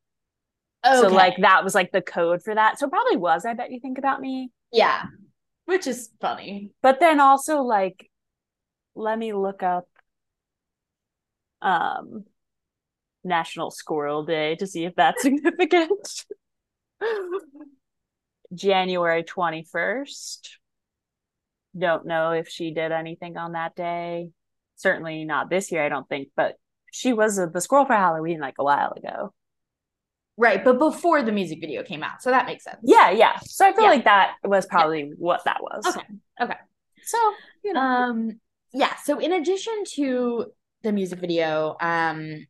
So 0.83 1.09
like 1.09 1.37
that 1.41 1.63
was 1.63 1.75
like 1.75 1.91
the 1.91 2.01
code 2.01 2.41
for 2.43 2.55
that. 2.55 2.79
So 2.79 2.87
it 2.87 2.89
probably 2.89 3.17
was 3.17 3.45
i 3.45 3.53
bet 3.53 3.71
you 3.71 3.79
think 3.79 3.97
about 3.97 4.19
me. 4.19 4.51
Yeah 4.71 5.03
which 5.71 5.87
is 5.87 6.09
funny. 6.19 6.71
But 6.81 6.99
then 6.99 7.19
also 7.19 7.61
like 7.61 8.09
let 8.93 9.17
me 9.17 9.33
look 9.33 9.63
up 9.63 9.87
um 11.61 12.25
national 13.23 13.71
squirrel 13.71 14.25
day 14.25 14.55
to 14.55 14.67
see 14.67 14.83
if 14.83 14.95
that's 14.95 15.21
significant. 15.21 16.25
January 18.53 19.23
21st 19.23 20.49
don't 21.77 22.05
know 22.05 22.31
if 22.31 22.49
she 22.49 22.73
did 22.73 22.91
anything 22.91 23.37
on 23.37 23.53
that 23.53 23.75
day. 23.75 24.29
Certainly 24.75 25.23
not 25.23 25.49
this 25.49 25.71
year 25.71 25.85
i 25.85 25.89
don't 25.89 26.09
think 26.09 26.29
but 26.35 26.55
she 26.91 27.13
was 27.13 27.39
a, 27.39 27.47
the 27.47 27.61
squirrel 27.61 27.85
for 27.85 27.95
halloween 27.95 28.39
like 28.39 28.55
a 28.59 28.63
while 28.63 28.93
ago. 28.95 29.33
Right 30.37 30.63
but 30.63 30.79
before 30.79 31.21
the 31.21 31.31
music 31.31 31.59
video 31.61 31.83
came 31.83 32.03
out 32.03 32.21
so 32.21 32.31
that 32.31 32.45
makes 32.45 32.63
sense. 32.63 32.77
Yeah 32.83 33.11
yeah. 33.11 33.37
So 33.43 33.65
i 33.67 33.73
feel 33.73 33.83
Yeah. 33.83 33.89
like 33.89 34.05
that 34.05 34.35
was 34.43 34.65
probably 34.65 35.11
what 35.17 35.43
that 35.45 35.61
was. 35.61 35.85
Okay 35.87 36.01
okay. 36.41 36.55
So 37.03 37.17
you 37.63 37.73
know. 37.73 37.81
Um 37.81 38.39
yeah, 38.73 38.95
so 39.03 39.19
in 39.19 39.33
addition 39.33 39.83
to 39.95 40.45
the 40.83 40.91
music 40.91 41.19
video, 41.19 41.75
um 41.81 42.47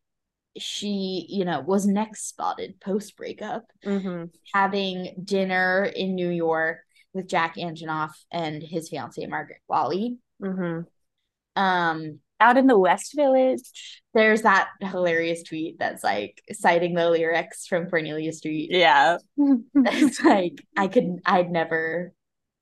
she, 0.58 1.26
you 1.30 1.46
know, 1.46 1.62
was 1.62 1.86
next 1.88 2.28
spotted 2.30 2.80
post 2.80 3.16
breakup 3.18 3.64
hmm 3.84 4.26
having 4.54 5.14
dinner 5.24 5.84
in 5.96 6.16
New 6.16 6.30
York 6.30 6.80
with 7.14 7.28
Jack 7.28 7.56
Antonoff 7.56 8.12
and 8.32 8.62
his 8.64 8.90
fiancee 8.90 9.28
Margaret 9.28 9.62
Qualley. 9.70 10.18
hmm 10.42 10.82
Um, 11.56 12.20
Out 12.42 12.58
in 12.58 12.68
the 12.68 12.78
West 12.78 13.14
Village. 13.16 13.62
there's 14.14 14.42
that 14.42 14.68
hilarious 14.82 15.44
tweet 15.44 15.78
that's 15.80 16.04
like 16.04 16.42
citing 16.52 16.96
the 16.96 17.10
lyrics 17.10 17.68
from 17.68 17.86
Cornelia 17.90 18.34
Street. 18.34 18.70
Yeah. 18.72 19.18
It's 19.76 20.22
like 20.24 20.56
I 20.76 20.88
could, 20.90 21.20
I'd 21.26 21.50
never, 21.52 22.12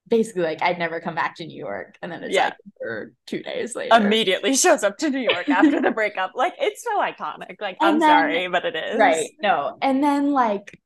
basically 0.07 0.41
like 0.43 0.61
I'd 0.61 0.77
never 0.79 0.99
come 0.99 1.15
back 1.15 1.35
to 1.37 1.45
New 1.45 1.57
York, 1.57 1.95
and 2.01 2.11
then 2.11 2.23
it's 2.23 2.35
Yeah. 2.35 2.45
like 2.45 2.53
for 2.79 3.13
two 3.27 3.41
days 3.41 3.75
later. 3.75 3.95
Immediately 3.95 4.55
shows 4.55 4.83
up 4.83 4.97
to 4.99 5.09
New 5.09 5.19
York 5.19 5.47
after 5.59 5.79
the 5.81 5.91
breakup. 5.91 6.31
Like 6.35 6.53
it's 6.59 6.83
so 6.83 6.99
iconic. 6.99 7.61
Like 7.61 7.77
I'm 7.79 7.99
then- 7.99 8.09
sorry, 8.09 8.47
but 8.47 8.65
it 8.65 8.75
is. 8.75 8.99
right? 8.99 9.29
No, 9.41 9.77
and 9.81 10.03
then 10.03 10.31
like 10.31 10.79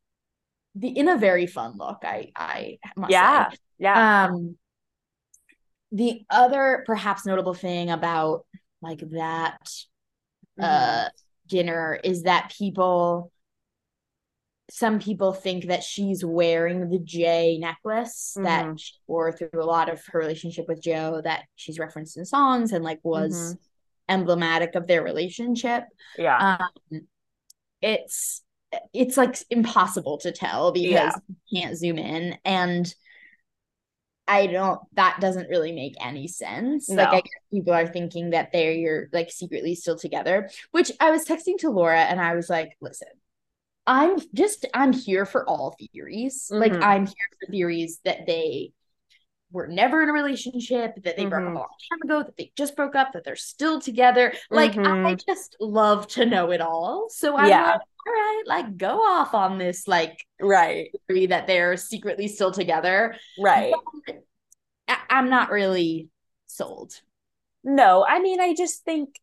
the 0.76 0.88
in 0.90 1.08
a 1.10 1.18
very 1.18 1.48
fun 1.48 1.74
look. 1.78 2.00
I 2.04 2.34
I 2.36 2.78
must 2.98 3.12
Yeah. 3.12 3.50
say. 3.50 3.58
Yeah. 3.80 4.26
Um, 4.26 4.58
the 5.92 6.24
other 6.30 6.84
perhaps 6.86 7.26
notable 7.26 7.54
thing 7.54 7.92
about 7.92 8.46
like 8.84 9.00
that 9.12 9.60
Mhm. 10.60 10.64
uh 10.64 11.10
dinner 11.48 12.00
is 12.04 12.24
that 12.24 12.54
people 12.58 13.32
some 14.70 15.00
people 15.00 15.34
think 15.34 15.66
that 15.66 15.84
she's 15.84 16.24
wearing 16.24 16.90
the 16.90 17.00
J 17.00 17.58
necklace 17.60 18.36
Mhm. 18.38 18.44
that 18.44 18.80
she 18.80 18.94
wore 19.08 19.32
through 19.32 19.50
a 19.54 19.66
lot 19.66 19.90
of 19.90 20.04
her 20.08 20.20
relationship 20.20 20.68
with 20.68 20.82
Joe 20.82 21.22
that 21.24 21.46
she's 21.56 21.80
referenced 21.80 22.18
in 22.18 22.26
songs 22.26 22.72
and 22.72 22.84
like 22.84 23.00
was 23.04 23.58
emblematic 24.10 24.76
of 24.76 24.88
their 24.88 25.04
relationship. 25.04 25.86
yeah. 26.18 26.58
Um 26.92 27.08
it's 27.82 28.42
it's 28.94 29.18
like 29.18 29.38
impossible 29.50 30.18
to 30.20 30.32
tell 30.32 30.72
because 30.72 30.92
Yeah. 30.92 31.12
you 31.28 31.62
can't 31.62 31.78
zoom 31.78 31.98
in 32.00 32.38
and 32.46 32.94
I 34.28 34.48
don't 34.48 34.80
that 34.94 35.20
doesn't 35.20 35.50
really 35.50 35.72
make 35.74 35.96
any 36.00 36.28
sense. 36.28 36.96
Like 36.96 37.10
I 37.14 37.18
guess 37.18 37.44
people 37.52 37.74
are 37.74 37.88
thinking 37.88 38.30
that 38.32 38.52
they're 38.52 38.72
you're 38.72 39.10
like 39.12 39.32
secretly 39.32 39.76
still 39.76 39.98
together, 39.98 40.50
which 40.72 40.92
I 41.00 41.12
was 41.12 41.26
texting 41.26 41.58
to 41.60 41.70
Laura 41.70 42.00
and 42.00 42.22
I 42.22 42.36
was 42.36 42.50
like, 42.50 42.78
listen, 42.82 43.10
I'm 43.86 44.18
just 44.34 44.66
I'm 44.74 44.94
here 44.94 45.26
for 45.26 45.48
all 45.48 45.76
theories. 45.94 46.54
Like 46.58 46.74
Mhm. 46.74 46.84
I'm 46.84 47.06
here 47.06 47.30
for 47.40 47.52
theories 47.52 48.00
that 48.06 48.26
they 48.26 48.72
were 49.54 49.68
never 49.68 50.02
in 50.04 50.10
a 50.10 50.14
relationship, 50.14 50.96
that 51.04 51.16
they 51.16 51.26
broke 51.26 51.44
up 51.48 51.54
a 51.54 51.60
long 51.60 51.68
time 51.92 52.02
ago, 52.04 52.24
that 52.24 52.36
they 52.36 52.52
just 52.58 52.76
broke 52.76 52.96
up, 52.96 53.14
that 53.14 53.24
they're 53.24 53.36
still 53.36 53.80
together. 53.80 54.34
Like 54.50 54.72
I 54.76 54.82
Mhm. 54.82 55.26
just 55.26 55.56
love 55.62 56.08
to 56.10 56.26
know 56.26 56.52
it 56.52 56.60
all. 56.60 57.08
So 57.10 57.38
I'm 57.38 57.48
Yeah. 57.48 57.72
like, 57.74 57.82
all 58.06 58.14
right, 58.14 58.44
like 58.48 58.76
go 58.78 58.98
off 59.00 59.34
on 59.34 59.60
this 59.60 59.88
like 59.88 60.26
right. 60.42 60.90
theory 61.08 61.28
that 61.28 61.48
they're 61.48 61.78
secretly 61.78 62.28
still 62.28 62.52
together. 62.52 63.16
Right. 63.40 63.74
I- 64.88 64.98
I'm 65.10 65.30
not 65.30 65.52
really 65.52 66.10
sold. 66.48 67.00
No, 67.64 68.04
I 68.04 68.20
mean, 68.20 68.42
I 68.42 68.54
just 68.56 68.84
think 68.84 69.20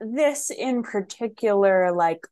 this 0.00 0.50
in 0.50 0.82
particular, 0.82 1.92
like, 1.92 2.26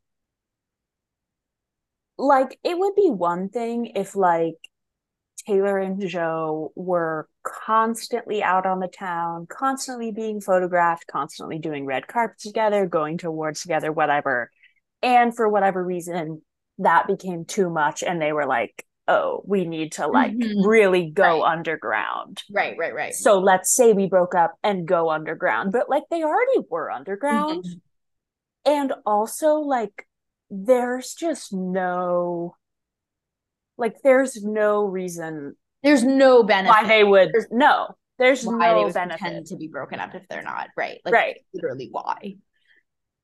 like 2.19 2.59
it 2.63 2.77
would 2.79 2.95
be 2.97 3.09
one 3.09 3.49
thing 3.49 3.87
if 3.95 4.15
like 4.15 4.57
Taylor 5.47 5.79
and 5.79 6.01
Joe 6.07 6.73
were 6.75 7.29
constantly 7.43 8.43
out 8.43 8.67
on 8.67 8.81
the 8.81 8.89
town, 8.89 9.47
constantly 9.47 10.11
being 10.13 10.41
photographed, 10.41 11.07
constantly 11.07 11.59
doing 11.59 11.87
red 11.87 12.07
carpets 12.07 12.45
together, 12.45 12.87
going 12.87 13.19
to 13.19 13.29
awards 13.29 13.63
together, 13.63 13.93
whatever. 13.93 14.51
And 15.03 15.35
for 15.35 15.49
whatever 15.49 15.83
reason, 15.83 16.43
that 16.79 17.07
became 17.07 17.45
too 17.45 17.71
much, 17.71 18.03
and 18.03 18.21
they 18.21 18.33
were 18.33 18.47
like, 18.47 18.85
"Oh, 19.09 19.43
we 19.47 19.65
need 19.65 19.93
to 19.93 20.07
like 20.07 20.33
Mhm. 20.33 20.65
really 20.67 21.11
go 21.11 21.41
Right. 21.41 21.53
underground." 21.53 22.43
Right, 22.51 22.77
right, 22.79 22.95
right. 22.95 23.15
So 23.15 23.39
let's 23.39 23.75
say 23.75 23.93
we 23.93 24.07
broke 24.09 24.35
up 24.35 24.57
and 24.63 24.87
go 24.87 25.11
underground, 25.11 25.73
but 25.73 25.89
like 25.89 26.05
they 26.11 26.23
already 26.23 26.61
were 26.71 26.91
underground. 26.91 27.65
Mhm. 27.65 27.81
And 28.65 28.93
also, 29.07 29.55
like, 29.55 30.07
there's 30.51 31.15
just 31.15 31.53
no, 31.53 32.57
like, 33.81 33.97
there's 34.03 34.43
no 34.45 34.85
reason 34.85 35.57
There's 35.83 36.05
no 36.05 36.43
benefit 36.45 36.69
why 36.71 36.87
they 36.87 37.03
would, 37.05 37.33
no, 37.51 37.89
there's 38.19 38.45
why 38.45 38.69
they 38.75 38.81
no 38.81 38.85
would 38.85 38.95
benefit. 38.95 39.47
to 39.47 39.57
be 39.57 39.67
broken 39.69 39.99
up 39.99 40.15
if 40.15 40.29
they're 40.29 40.43
not. 40.43 40.69
Right. 40.77 41.01
Like 41.05 41.15
Right. 41.15 41.37
literally 41.55 41.89
why. 41.91 42.37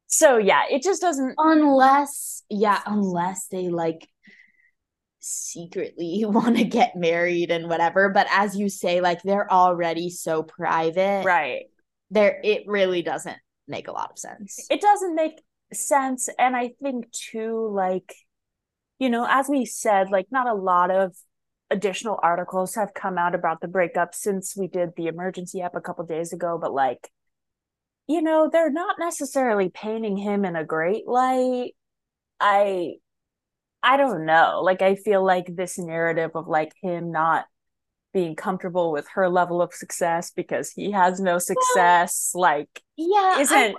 So, 0.08 0.38
yeah, 0.38 0.62
it 0.70 0.82
just 0.82 1.00
doesn't, 1.02 1.34
Unless, 1.36 2.44
yeah, 2.48 2.80
unless 2.86 3.48
they 3.48 3.68
like 3.68 4.08
secretly 5.20 6.24
want 6.26 6.56
to 6.56 6.64
get 6.64 6.96
married 6.96 7.50
and 7.50 7.68
whatever. 7.68 8.08
But 8.10 8.26
as 8.30 8.56
you 8.56 8.68
say, 8.68 9.00
like 9.00 9.22
they're 9.22 9.50
already 9.52 10.10
so 10.10 10.42
private. 10.42 11.24
right. 11.24 11.64
There 12.10 12.40
it 12.44 12.62
really 12.68 13.02
doesn't 13.02 13.36
make 13.66 13.88
a 13.88 13.92
lot 13.92 14.12
of 14.12 14.18
sense. 14.18 14.64
It 14.70 14.80
doesn't 14.80 15.16
make 15.16 15.42
sense. 15.72 16.28
And 16.38 16.54
I 16.54 16.70
think, 16.80 17.10
too, 17.10 17.68
like, 17.74 18.14
you 18.98 19.10
know, 19.10 19.26
as 19.28 19.48
we 19.48 19.64
said, 19.64 20.10
like, 20.10 20.26
not 20.30 20.46
a 20.46 20.54
lot 20.54 20.90
of 20.90 21.14
additional 21.70 22.18
articles 22.22 22.74
have 22.74 22.94
come 22.94 23.18
out 23.18 23.34
about 23.34 23.60
the 23.60 23.68
breakup 23.68 24.14
since 24.14 24.56
we 24.56 24.68
did 24.68 24.90
the 24.96 25.08
emergency 25.08 25.60
app 25.60 25.74
a 25.74 25.80
couple 25.80 26.04
days 26.04 26.32
ago, 26.32 26.58
but 26.60 26.72
like, 26.72 27.10
you 28.06 28.22
know, 28.22 28.48
they're 28.50 28.70
not 28.70 28.96
necessarily 28.98 29.68
painting 29.68 30.16
him 30.16 30.44
in 30.44 30.54
a 30.54 30.64
great 30.64 31.08
light. 31.08 31.72
I 32.38 32.94
I 33.82 33.96
don't 33.96 34.26
know. 34.26 34.60
Like 34.62 34.82
I 34.82 34.94
feel 34.94 35.24
like 35.24 35.46
this 35.48 35.78
narrative 35.78 36.32
of 36.34 36.46
like 36.46 36.72
him 36.82 37.10
not 37.10 37.46
being 38.12 38.36
comfortable 38.36 38.92
with 38.92 39.06
her 39.14 39.28
level 39.28 39.60
of 39.60 39.74
success 39.74 40.30
because 40.30 40.70
he 40.70 40.92
has 40.92 41.20
no 41.20 41.38
success, 41.38 42.32
like 42.34 42.82
yeah. 42.96 43.40
Isn't 43.40 43.76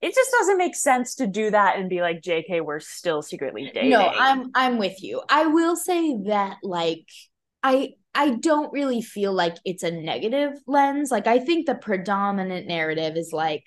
it 0.00 0.14
just 0.14 0.30
doesn't 0.30 0.58
make 0.58 0.76
sense 0.76 1.16
to 1.16 1.26
do 1.26 1.50
that 1.50 1.78
and 1.78 1.90
be 1.90 2.00
like, 2.00 2.22
JK, 2.22 2.64
we're 2.64 2.80
still 2.80 3.22
secretly 3.22 3.70
dating. 3.72 3.90
No, 3.90 4.06
I'm 4.06 4.50
I'm 4.54 4.78
with 4.78 5.02
you. 5.02 5.22
I 5.28 5.46
will 5.46 5.76
say 5.76 6.16
that 6.26 6.58
like 6.62 7.04
I 7.62 7.94
I 8.14 8.30
don't 8.30 8.72
really 8.72 9.02
feel 9.02 9.32
like 9.32 9.56
it's 9.64 9.82
a 9.82 9.90
negative 9.90 10.52
lens. 10.66 11.10
Like 11.10 11.26
I 11.26 11.40
think 11.40 11.66
the 11.66 11.74
predominant 11.74 12.68
narrative 12.68 13.16
is 13.16 13.32
like 13.32 13.64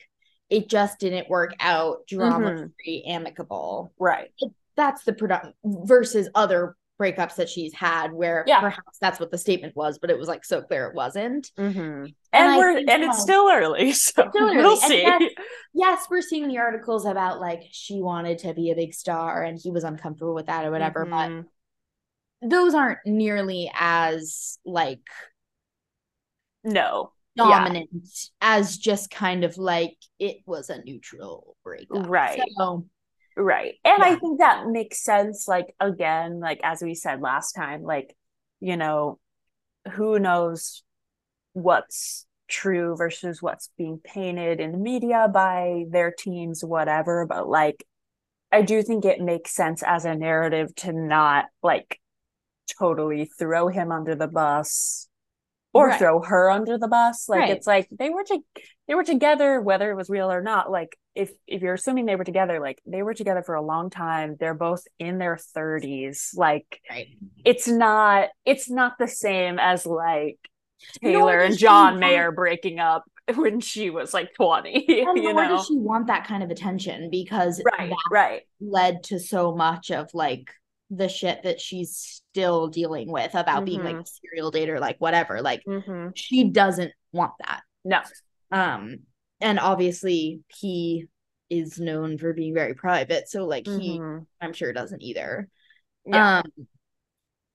it 0.49 0.69
just 0.69 0.99
didn't 0.99 1.29
work 1.29 1.55
out, 1.59 2.07
drama 2.07 2.51
mm-hmm. 2.51 2.65
free, 2.83 3.05
amicable. 3.07 3.93
right. 3.99 4.31
That's 4.77 5.03
the 5.03 5.13
predominant 5.13 5.55
versus 5.65 6.29
other 6.33 6.75
breakups 7.01 7.35
that 7.35 7.49
she's 7.49 7.73
had 7.73 8.11
where 8.13 8.43
Yeah. 8.45 8.59
perhaps 8.61 8.97
that's 8.99 9.19
what 9.19 9.31
the 9.31 9.37
statement 9.37 9.75
was, 9.75 9.97
but 9.99 10.09
it 10.11 10.17
was 10.19 10.27
like 10.27 10.45
so 10.45 10.61
clear 10.61 10.87
it 10.87 10.95
wasn't. 10.95 11.49
Mm-hmm. 11.57 11.79
And 11.79 12.13
And, 12.33 12.57
we're 12.57 12.73
think, 12.75 12.89
and 12.89 13.03
it's 13.03 13.17
um, 13.17 13.21
still 13.21 13.49
early, 13.51 13.91
so 13.93 14.29
still 14.29 14.31
early. 14.49 14.57
we'll 14.57 14.71
And 14.73 14.79
see. 14.81 15.01
yes, 15.01 15.21
Yes, 15.73 16.05
we're 16.09 16.21
seeing 16.21 16.47
the 16.47 16.57
articles 16.59 17.05
about 17.05 17.39
like 17.39 17.63
she 17.71 18.01
wanted 18.01 18.37
to 18.39 18.53
be 18.53 18.71
a 18.71 18.75
big 18.75 18.93
star 18.93 19.41
and 19.43 19.57
he 19.61 19.71
was 19.71 19.83
uncomfortable 19.83 20.35
with 20.35 20.45
that 20.47 20.65
or 20.65 20.71
whatever, 20.71 21.05
but 21.05 21.29
Mhm. 21.29 21.45
those 22.43 22.73
aren't 22.75 22.99
nearly 23.05 23.71
as 23.73 24.59
like 24.65 25.01
no, 26.63 27.11
Yeah. 27.35 27.45
dominant 27.45 27.89
as 28.41 28.77
just 28.77 29.09
kind 29.09 29.43
of 29.43 29.57
like 29.57 29.97
it 30.19 30.37
was 30.45 30.69
a 30.69 30.83
neutral 30.83 31.55
breakup. 31.63 32.07
Right. 32.07 32.41
So 32.57 32.85
Right. 33.37 33.75
And 33.85 34.03
I 34.03 34.15
think 34.15 34.39
that 34.39 34.67
makes 34.67 35.03
sense. 35.03 35.47
Like, 35.47 35.73
again, 35.79 36.39
like 36.39 36.59
as 36.63 36.81
we 36.81 36.95
said 36.95 37.21
last 37.21 37.53
time, 37.53 37.83
like, 37.83 38.15
you 38.59 38.77
know, 38.77 39.19
who 39.93 40.19
knows 40.19 40.83
what's 41.53 42.25
true 42.47 42.95
versus 42.95 43.41
what's 43.41 43.69
being 43.77 43.99
painted 44.03 44.59
in 44.59 44.73
the 44.73 44.77
media 44.77 45.27
by 45.33 45.85
their 45.89 46.11
teams, 46.11 46.63
whatever. 46.63 47.25
But 47.25 47.47
like, 47.47 47.85
I 48.51 48.61
do 48.61 48.83
think 48.83 49.05
it 49.05 49.21
makes 49.21 49.51
sense 49.51 49.81
as 49.81 50.05
a 50.05 50.13
narrative 50.13 50.75
to 50.75 50.91
not 50.91 51.45
like 51.63 51.99
totally 52.77 53.25
throw 53.25 53.69
him 53.69 53.91
under 53.91 54.15
the 54.15 54.27
bus 54.27 55.07
or 55.73 55.87
Right. 55.87 55.99
throw 55.99 56.21
her 56.21 56.49
under 56.51 56.77
the 56.77 56.87
bus. 56.87 57.29
Like, 57.29 57.39
Right. 57.39 57.49
it's 57.51 57.67
like 57.67 57.87
they 57.91 58.09
were 58.09 58.23
to 58.25 58.39
they 58.87 58.95
were 58.95 59.03
together 59.03 59.61
whether 59.61 59.89
it 59.91 59.95
was 59.95 60.09
real 60.09 60.29
or 60.31 60.41
not 60.41 60.69
like 60.69 60.97
if 61.15 61.31
if 61.47 61.61
you're 61.61 61.75
assuming 61.75 62.05
they 62.05 62.15
were 62.17 62.23
together 62.25 62.59
like 62.59 62.81
they 62.85 63.03
were 63.03 63.13
together 63.13 63.41
for 63.41 63.55
a 63.55 63.61
long 63.61 63.89
time 63.89 64.35
they're 64.39 64.53
both 64.53 64.83
in 64.99 65.17
their 65.17 65.37
30s 65.55 66.31
like 66.35 66.81
right. 66.89 67.07
it's 67.45 67.67
not 67.67 68.29
it's 68.45 68.69
not 68.69 68.97
the 68.99 69.07
same 69.07 69.59
as 69.59 69.85
like 69.85 70.37
Taylor 71.01 71.39
and 71.39 71.57
John 71.57 71.91
want- 71.93 71.99
Mayer 71.99 72.31
breaking 72.31 72.79
up 72.79 73.03
when 73.35 73.59
she 73.61 73.89
was 73.89 74.13
like 74.13 74.33
20 74.35 74.73
And 75.07 75.17
you 75.17 75.31
nor 75.33 75.43
know 75.47 75.57
does 75.57 75.67
she 75.67 75.77
want 75.77 76.07
that 76.07 76.25
kind 76.27 76.43
of 76.43 76.49
attention 76.49 77.09
because 77.11 77.61
right 77.77 77.89
that 77.89 77.97
right 78.11 78.41
led 78.59 79.03
to 79.05 79.19
so 79.19 79.55
much 79.55 79.91
of 79.91 80.09
like 80.13 80.49
the 80.91 81.07
shit 81.07 81.43
that 81.43 81.59
she's 81.61 82.21
still 82.31 82.67
dealing 82.67 83.11
with 83.11 83.33
about 83.33 83.65
being 83.65 83.81
like 83.81 83.95
Mhm. 83.95 84.01
a 84.01 84.05
serial 84.05 84.51
dater, 84.51 84.79
like 84.79 84.97
whatever. 84.99 85.41
Like 85.41 85.63
hmm 85.65 86.09
she 86.13 86.43
doesn't 86.49 86.91
want 87.13 87.33
that. 87.39 87.61
no 87.85 88.01
Um, 88.51 88.99
and 89.39 89.57
obviously 89.59 90.41
he 90.49 91.07
is 91.49 91.79
known 91.79 92.17
for 92.17 92.33
being 92.33 92.53
very 92.53 92.73
private. 92.73 93.29
So 93.29 93.45
like 93.45 93.65
he 93.65 93.97
Mhm. 93.99 94.25
I'm 94.41 94.53
sure 94.53 94.73
doesn't 94.73 95.01
either. 95.01 95.47
Yeah. 96.05 96.39
Um 96.39 96.67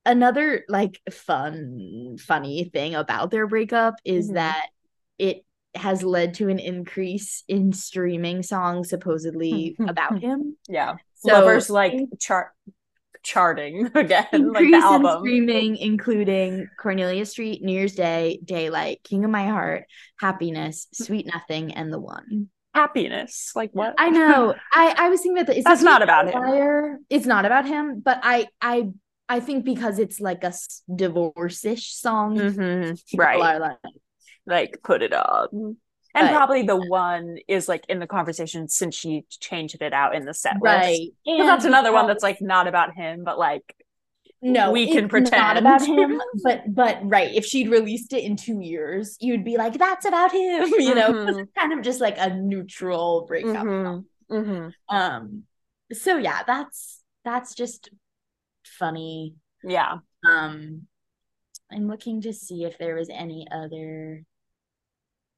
another 0.05 0.63
like 0.69 0.99
fun 1.11 2.17
funny 2.19 2.69
thing 2.73 2.95
about 2.95 3.29
their 3.29 3.45
breakup 3.47 3.95
is 4.05 4.29
Mhm. 4.29 4.33
that 4.35 4.69
it 5.17 5.45
has 5.75 6.01
led 6.01 6.33
to 6.35 6.47
an 6.49 6.59
increase 6.59 7.43
in 7.47 7.73
streaming 7.73 8.41
songs 8.41 8.89
supposedly 8.89 9.75
about 9.87 10.19
him. 10.19 10.57
yeah. 10.67 10.95
So 11.15 11.33
Lovers 11.33 11.69
like 11.69 11.93
chart 12.19 12.49
charting 13.23 13.85
again, 13.95 14.25
like 14.31 14.33
increase 14.33 14.71
the 14.71 14.77
in 14.77 14.83
album. 14.83 15.19
streaming, 15.21 15.77
including 15.77 16.67
Cornelia 16.79 17.25
Street, 17.25 17.61
New 17.63 17.73
Year's 17.73 17.95
Day, 17.95 18.39
Daylight, 18.43 19.01
King 19.03 19.25
of 19.25 19.31
My 19.31 19.47
Heart, 19.47 19.85
Happiness, 20.19 20.87
Sweet 20.93 21.25
Nothing, 21.25 21.73
and 21.73 21.91
The 21.91 21.99
One. 21.99 22.49
Happiness. 22.73 23.51
Like 23.55 23.71
what? 23.73 23.95
I 23.97 24.09
know. 24.09 24.53
I 24.71 24.93
I 24.97 25.09
was 25.09 25.21
thinking 25.21 25.37
about 25.37 25.47
that. 25.47 25.57
Is 25.57 25.63
That's 25.63 25.81
not 25.81 26.01
about 26.03 26.27
him. 26.27 26.35
outlier? 26.35 26.97
It's 27.09 27.25
not 27.25 27.45
about 27.45 27.65
him, 27.65 28.01
but 28.01 28.19
I 28.21 28.47
I 28.61 28.89
I 29.27 29.39
think 29.39 29.65
because 29.65 29.97
it's 29.99 30.19
like 30.19 30.43
a 30.43 30.53
divorce-ish 30.93 31.93
song, 31.95 32.37
Mhm. 32.37 33.03
people 33.09 33.25
Right. 33.25 33.39
are 33.55 33.59
like, 33.59 33.77
like 34.45 34.79
put 34.83 35.01
it 35.01 35.13
on. 35.13 35.77
And 36.17 36.29
But- 36.29 36.35
probably 36.35 36.63
the 36.63 36.75
one 36.77 37.37
is 37.47 37.67
like 37.69 37.85
in 37.87 37.99
the 37.99 38.07
conversation 38.07 38.67
since 38.67 38.95
she 38.95 39.25
changed 39.29 39.81
it 39.81 39.93
out 39.93 40.15
in 40.15 40.25
the 40.25 40.33
set 40.33 40.55
right. 40.61 41.09
So 41.25 41.37
that's 41.45 41.65
another 41.65 41.93
one 41.93 42.07
that's 42.07 42.23
like 42.23 42.41
not 42.41 42.67
about 42.67 42.93
him, 42.95 43.23
but 43.23 43.37
like 43.37 43.75
no, 44.41 44.71
we 44.71 44.87
can 44.91 45.05
it's 45.05 45.11
pretend. 45.11 45.41
not 45.41 45.57
about 45.57 45.81
him. 45.85 46.21
But 46.43 46.73
but 46.73 46.97
right, 47.03 47.33
if 47.33 47.45
she'd 47.45 47.69
released 47.69 48.13
it 48.13 48.23
in 48.23 48.35
two 48.35 48.59
years, 48.61 49.17
you'd 49.19 49.43
be 49.43 49.57
like, 49.57 49.77
that's 49.77 50.05
about 50.05 50.31
him, 50.31 50.65
you 50.79 50.95
know. 50.95 51.11
Mhm. 51.11 51.47
kind 51.57 51.73
of 51.73 51.81
just 51.81 52.01
like 52.01 52.15
a 52.17 52.29
neutral 52.33 53.25
breakup. 53.27 53.65
Mhm. 53.65 54.05
Mhm. 54.31 54.73
Um. 54.89 55.43
So 55.93 56.17
yeah, 56.17 56.41
that's 56.47 57.01
that's 57.25 57.53
just 57.55 57.89
funny. 58.63 59.35
yeah. 59.63 59.97
Um, 60.27 60.87
I'm 61.71 61.87
looking 61.87 62.21
to 62.21 62.33
see 62.33 62.63
if 62.63 62.77
there 62.77 62.95
was 62.95 63.09
any 63.09 63.47
other. 63.51 64.23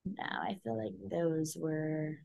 No, 0.06 0.24
I 0.24 0.58
feel 0.64 0.78
like 0.78 0.94
those 1.10 1.56
were 1.60 2.18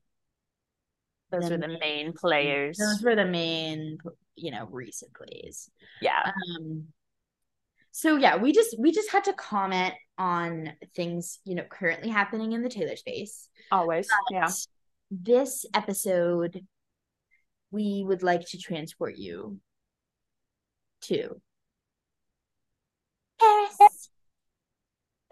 Those 1.30 1.48
The 1.48 1.54
are 1.54 1.58
the 1.58 1.78
main 1.80 2.12
players. 2.12 2.78
those 2.78 3.02
were 3.02 3.16
the 3.16 3.24
main, 3.26 3.98
you 4.36 4.50
know, 4.50 4.66
recent 4.70 5.12
plays. 5.14 5.70
Yeah. 6.00 6.32
Um. 6.58 6.88
So 7.90 8.16
yeah, 8.16 8.36
we 8.36 8.52
just 8.52 8.76
we 8.78 8.90
just 8.92 9.10
had 9.10 9.24
to 9.24 9.32
comment 9.34 9.94
on 10.18 10.72
things 10.96 11.40
you 11.44 11.54
know 11.54 11.64
currently 11.68 12.08
happening 12.08 12.52
in 12.52 12.62
the 12.62 12.68
Taylor 12.68 12.96
space. 12.96 13.48
Always. 13.70 14.08
Yeah. 14.30 14.50
This 15.10 15.64
episode, 15.74 16.64
we 17.70 18.04
would 18.06 18.22
like 18.22 18.46
to 18.48 18.58
transport 18.58 19.16
you 19.16 19.58
to 21.02 21.40
Paris. 23.38 24.10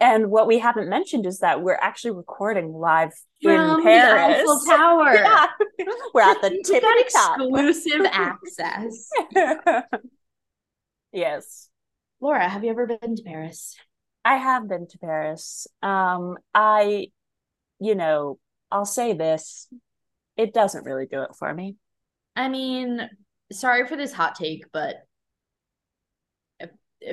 And 0.03 0.29
what 0.29 0.47
we 0.47 0.59
haven't 0.59 0.89
mentioned 0.89 1.25
is 1.25 1.39
that 1.39 1.61
we're 1.61 1.79
actually 1.81 2.11
recording 2.11 2.73
live 2.73 3.13
in 3.39 3.55
From 3.55 3.77
the 3.77 3.83
Paris. 3.83 4.41
Eiffel 4.41 4.61
Tower. 4.67 5.13
Yeah. 5.13 5.45
We're 6.13 6.21
at 6.21 6.41
the 6.41 6.61
tip 6.65 6.83
got 6.83 6.99
of 6.99 7.05
the 7.05 7.11
top. 7.13 7.39
exclusive 7.39 8.05
access. 8.11 9.09
yes. 11.13 11.69
Laura, 12.19 12.49
have 12.49 12.65
you 12.65 12.71
ever 12.71 12.85
been 12.85 13.15
to 13.15 13.23
Paris? 13.23 13.77
I 14.25 14.35
have 14.35 14.67
been 14.67 14.87
to 14.87 14.97
Paris. 14.99 15.67
Um, 15.81 16.37
I, 16.53 17.07
you 17.79 17.95
know, 17.95 18.39
I'll 18.71 18.85
say 18.85 19.13
this, 19.13 19.69
it 20.35 20.53
doesn't 20.53 20.83
really 20.83 21.05
do 21.05 21.21
it 21.21 21.33
for 21.39 21.53
me. 21.53 21.77
I 22.35 22.49
mean, 22.49 23.09
sorry 23.53 23.87
for 23.87 23.95
this 23.95 24.11
hot 24.11 24.35
take, 24.35 24.65
but 24.73 24.97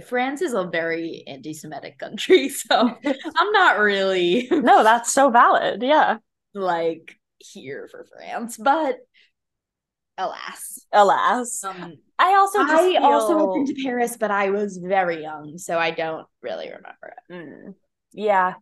France 0.07 0.43
is 0.43 0.53
a 0.55 0.65
very 0.65 1.25
anti-Semitic 1.27 1.99
country, 1.99 2.49
so 2.65 2.77
I'm 3.05 3.53
not 3.53 3.79
really 3.79 4.49
No, 4.51 4.83
that's 4.83 5.13
so 5.13 5.31
valid. 5.31 5.83
Yeah. 5.83 6.19
like 6.55 7.17
here 7.39 7.89
for 7.91 8.05
France, 8.17 8.57
but 8.59 8.97
alas. 10.19 10.85
Alas. 10.93 11.65
Um, 11.65 11.95
I 12.19 12.35
also 12.35 12.59
just 12.67 12.73
I 12.73 12.97
also 13.03 13.29
feel- 13.39 13.55
have 13.57 13.67
been 13.67 13.75
to 13.75 13.83
Paris, 13.83 14.17
but 14.19 14.31
I 14.31 14.51
was 14.51 14.77
very 14.77 15.23
young, 15.23 15.57
so 15.57 15.79
I 15.79 15.91
don't 15.91 16.27
really 16.43 16.67
remember 16.67 17.15
it. 17.29 17.33
Mm, 17.33 17.75
yeah. 18.13 18.55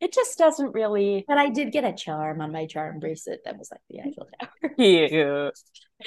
It 0.00 0.12
just 0.12 0.36
doesn't 0.36 0.74
really 0.74 1.24
But 1.26 1.38
I 1.38 1.48
did 1.48 1.72
get 1.72 1.84
a 1.84 1.92
charm 1.92 2.40
on 2.42 2.52
my 2.52 2.66
charm 2.66 2.98
bracelet 3.00 3.40
that 3.44 3.58
was 3.58 3.70
like 3.70 3.80
the 3.88 4.00
Eiffel 4.00 4.28
Tower. 4.40 4.74
cute. 4.76 5.58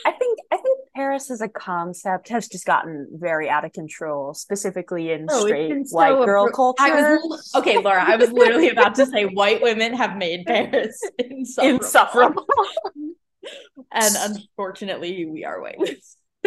I 0.06 0.12
think 0.12 0.40
I 0.52 0.58
think 0.58 0.80
Paris 0.96 1.32
as 1.32 1.42
a 1.42 1.50
concept 1.50 2.30
has 2.30 2.48
just 2.48 2.66
gotten 2.66 3.08
very 3.12 3.50
out 3.50 3.66
of 3.66 3.74
control, 3.74 4.36
specifically 4.36 5.12
in 5.12 5.26
Oh, 5.30 5.48
straight 5.48 5.88
so 5.88 5.96
white 5.96 6.26
girl 6.26 6.48
appro- 6.50 6.54
culture. 6.54 6.84
I 6.84 7.16
was 7.16 7.52
okay, 7.56 7.80
Laura. 7.80 8.04
I 8.04 8.16
was 8.16 8.32
literally 8.32 8.70
about 8.70 8.94
to 8.96 9.08
say 9.08 9.24
white 9.26 9.64
women 9.64 9.94
have 9.96 10.16
made 10.18 10.46
Paris 10.46 11.00
insufferable. 11.18 11.80
insufferable. 11.80 12.46
and 13.92 14.16
unfortunately, 14.20 15.26
we 15.26 15.44
are 15.46 15.60
white 15.60 15.80
women. 15.80 15.96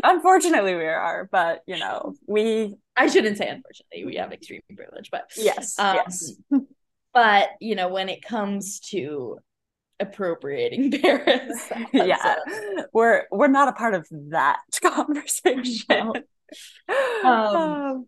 Unfortunately, 0.04 0.74
we 0.76 0.84
are, 0.84 1.28
but 1.32 1.62
you 1.66 1.78
know, 1.78 2.14
we 2.28 2.74
I 2.96 3.08
shouldn't 3.08 3.38
say 3.38 3.48
unfortunately. 3.48 4.04
We 4.06 4.16
have 4.16 4.32
extreme 4.32 4.60
privilege, 4.76 5.08
but 5.10 5.24
yes, 5.36 5.76
um, 5.80 5.96
yes. 5.96 6.32
But 7.14 7.50
you 7.60 7.74
know, 7.74 7.88
when 7.88 8.08
it 8.08 8.22
comes 8.22 8.80
to 8.90 9.38
appropriating 10.00 10.90
Paris, 11.02 11.70
yeah 11.92 12.36
we're 12.92 13.24
we're 13.30 13.48
not 13.48 13.68
a 13.68 13.72
part 13.72 13.94
of 13.94 14.06
that 14.10 14.60
conversation 14.82 16.12
No. 17.22 17.24
Um, 17.24 18.06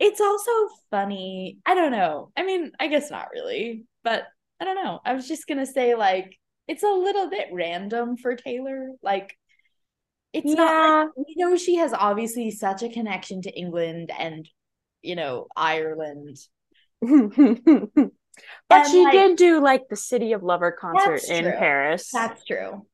it's 0.00 0.20
also 0.20 0.50
funny. 0.90 1.58
I 1.66 1.74
don't 1.74 1.92
know. 1.92 2.30
I 2.36 2.44
mean, 2.44 2.72
I 2.78 2.88
guess 2.88 3.10
not 3.10 3.28
really, 3.32 3.84
but 4.04 4.24
I 4.60 4.64
don't 4.64 4.82
know. 4.82 5.00
I 5.04 5.14
was 5.14 5.28
just 5.28 5.46
gonna 5.46 5.66
say 5.66 5.94
like 5.94 6.36
it's 6.66 6.82
a 6.82 6.86
little 6.88 7.30
bit 7.30 7.48
random 7.52 8.16
for 8.16 8.36
Taylor. 8.36 8.90
Like 9.02 9.36
it's 10.32 10.46
not 10.46 11.06
like 11.16 11.26
we 11.26 11.34
know 11.36 11.56
she 11.56 11.76
has 11.76 11.92
obviously 11.92 12.50
such 12.50 12.82
a 12.82 12.88
connection 12.88 13.42
to 13.42 13.50
England 13.50 14.12
and 14.16 14.48
you 15.02 15.16
know 15.16 15.46
Ireland. 15.56 16.38
But 18.68 18.82
And, 18.82 18.90
she 18.90 19.02
like- 19.04 19.12
did 19.12 19.36
do 19.36 19.60
like 19.60 19.88
the 19.88 19.96
city 19.96 20.32
of 20.32 20.42
lover 20.42 20.72
concert 20.72 21.22
in 21.30 21.44
true. 21.44 21.52
paris 21.52 22.10
That's 22.12 22.44
true. 22.44 22.86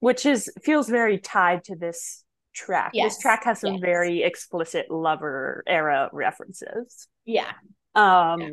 which 0.00 0.26
is 0.26 0.50
feels 0.62 0.88
very 0.88 1.18
tied 1.18 1.64
to 1.64 1.76
this 1.76 2.24
track 2.54 2.90
Yes, 2.94 3.14
this 3.14 3.22
track 3.22 3.44
has 3.44 3.60
some 3.60 3.74
yes. 3.74 3.80
very 3.80 4.22
explicit 4.22 4.90
lover 4.90 5.62
era 5.66 6.10
references 6.12 7.08
Yeah. 7.24 7.52
um 7.94 8.40
Yeah. 8.40 8.48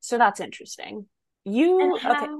so 0.00 0.18
that's 0.18 0.40
interesting 0.40 1.06
you 1.44 1.80
And 1.80 1.92
okay 2.16 2.32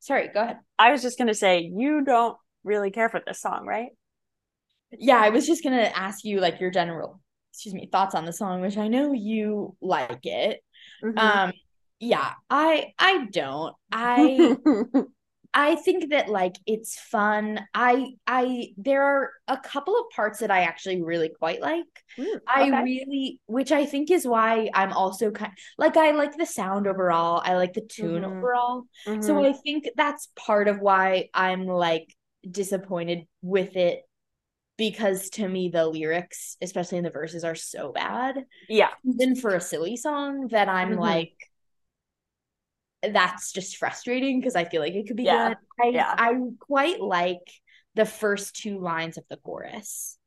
Sorry, 0.00 0.28
go 0.34 0.42
ahead. 0.42 0.58
i 0.78 0.90
was 0.92 1.00
just 1.02 1.18
gonna 1.18 1.34
say 1.34 1.60
you 1.60 2.02
don't 2.04 2.36
really 2.64 2.90
care 2.90 3.08
for 3.08 3.20
this 3.26 3.40
song 3.40 3.66
right 3.66 3.90
Yeah, 4.98 5.18
I 5.20 5.30
was 5.30 5.46
just 5.46 5.64
gonna 5.64 5.90
ask 5.94 6.22
you 6.24 6.38
like 6.40 6.60
your 6.60 6.70
general, 6.70 7.18
excuse 7.52 7.74
me, 7.74 7.88
thoughts 7.90 8.14
on 8.14 8.26
the 8.26 8.32
song, 8.32 8.60
which 8.60 8.76
I 8.76 8.88
know 8.88 9.12
you 9.14 9.74
like 9.80 10.24
it. 10.26 10.60
Mm-hmm. 11.02 11.18
Um, 11.18 11.52
yeah, 12.02 12.32
I 12.50 12.94
I 12.98 13.26
don't. 13.32 13.74
I 13.92 14.56
I 15.54 15.76
think 15.76 16.10
that 16.10 16.28
like 16.30 16.56
it's 16.66 16.98
fun. 16.98 17.60
I 17.74 18.14
I 18.26 18.68
there 18.78 19.02
are 19.04 19.30
a 19.48 19.58
couple 19.58 19.96
of 19.98 20.10
parts 20.14 20.40
that 20.40 20.50
I 20.50 20.62
actually 20.62 21.02
really 21.02 21.30
quite 21.30 21.60
like. 21.60 21.86
Mm, 22.18 22.40
I 22.48 22.68
okay. 22.68 22.82
really, 22.82 23.40
which 23.46 23.72
I 23.72 23.86
think 23.86 24.10
is 24.10 24.26
why 24.26 24.70
I'm 24.74 24.92
also 24.92 25.30
kind 25.30 25.52
like 25.78 25.96
I 25.96 26.12
like 26.12 26.36
the 26.36 26.46
sound 26.46 26.86
overall. 26.88 27.42
I 27.44 27.56
like 27.56 27.74
the 27.74 27.82
tune 27.82 28.24
Mhm. 28.24 28.24
overall. 28.24 28.84
So 29.20 29.38
Mhm. 29.38 29.46
I 29.46 29.52
think 29.54 29.88
that's 29.96 30.28
part 30.36 30.68
of 30.68 30.80
why 30.80 31.28
I'm 31.34 31.66
like 31.66 32.14
disappointed 32.50 33.26
with 33.42 33.76
it 33.76 34.02
because 34.76 35.30
to 35.30 35.48
me 35.48 35.68
the 35.68 35.86
lyrics, 35.86 36.56
especially 36.62 36.98
in 36.98 37.04
the 37.04 37.10
verses, 37.10 37.44
are 37.44 37.54
so 37.54 37.92
bad. 37.92 38.44
yeah 38.68 38.90
Even 39.04 39.36
for 39.36 39.54
a 39.54 39.60
silly 39.60 39.96
song 39.96 40.48
that 40.48 40.68
I'm 40.68 40.96
Mhm. 40.96 40.96
like 40.96 41.32
that's 43.02 43.52
just 43.52 43.76
frustrating 43.76 44.40
because 44.40 44.56
I 44.56 44.64
feel 44.64 44.80
like 44.80 44.94
it 44.94 45.06
could 45.06 45.16
be 45.16 45.24
Yeah. 45.24 45.48
good. 45.48 45.56
I 45.80 45.88
Yeah. 45.88 46.14
I 46.18 46.34
quite 46.60 47.00
like 47.00 47.50
the 47.94 48.04
first 48.06 48.56
two 48.56 48.78
lines 48.78 49.18
of 49.18 49.24
the 49.28 49.36
chorus. 49.36 50.18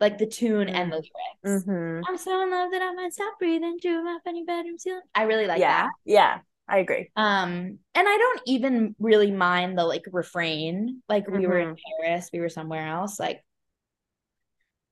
Like 0.00 0.18
the 0.18 0.26
tune 0.26 0.68
and 0.68 0.92
the 0.92 0.96
lyrics. 0.96 1.64
Mhm. 1.66 2.02
I'm 2.06 2.18
so 2.18 2.42
in 2.42 2.50
love 2.50 2.70
that 2.72 2.82
I 2.82 2.92
might 2.92 3.12
stop 3.12 3.38
breathing 3.38 3.78
through 3.80 4.04
my 4.04 4.18
funny 4.24 4.44
bedroom 4.44 4.78
ceiling. 4.78 5.02
I 5.14 5.22
really 5.22 5.46
like 5.46 5.60
yeah 5.60 5.84
that. 5.84 5.90
yeah 6.04 6.38
i 6.68 6.78
agree 6.78 7.10
Um, 7.16 7.78
and 7.94 8.08
I 8.08 8.16
don't 8.18 8.40
even 8.46 8.94
really 8.98 9.30
mind 9.30 9.78
the 9.78 9.84
like 9.84 10.04
refrain, 10.12 11.02
like 11.08 11.26
we 11.28 11.46
were 11.46 11.58
in 11.58 11.68
Mm-hmm. 11.68 12.04
Paris, 12.04 12.28
we 12.32 12.40
were 12.40 12.50
somewhere 12.50 12.86
else. 12.86 13.18
Like 13.18 13.42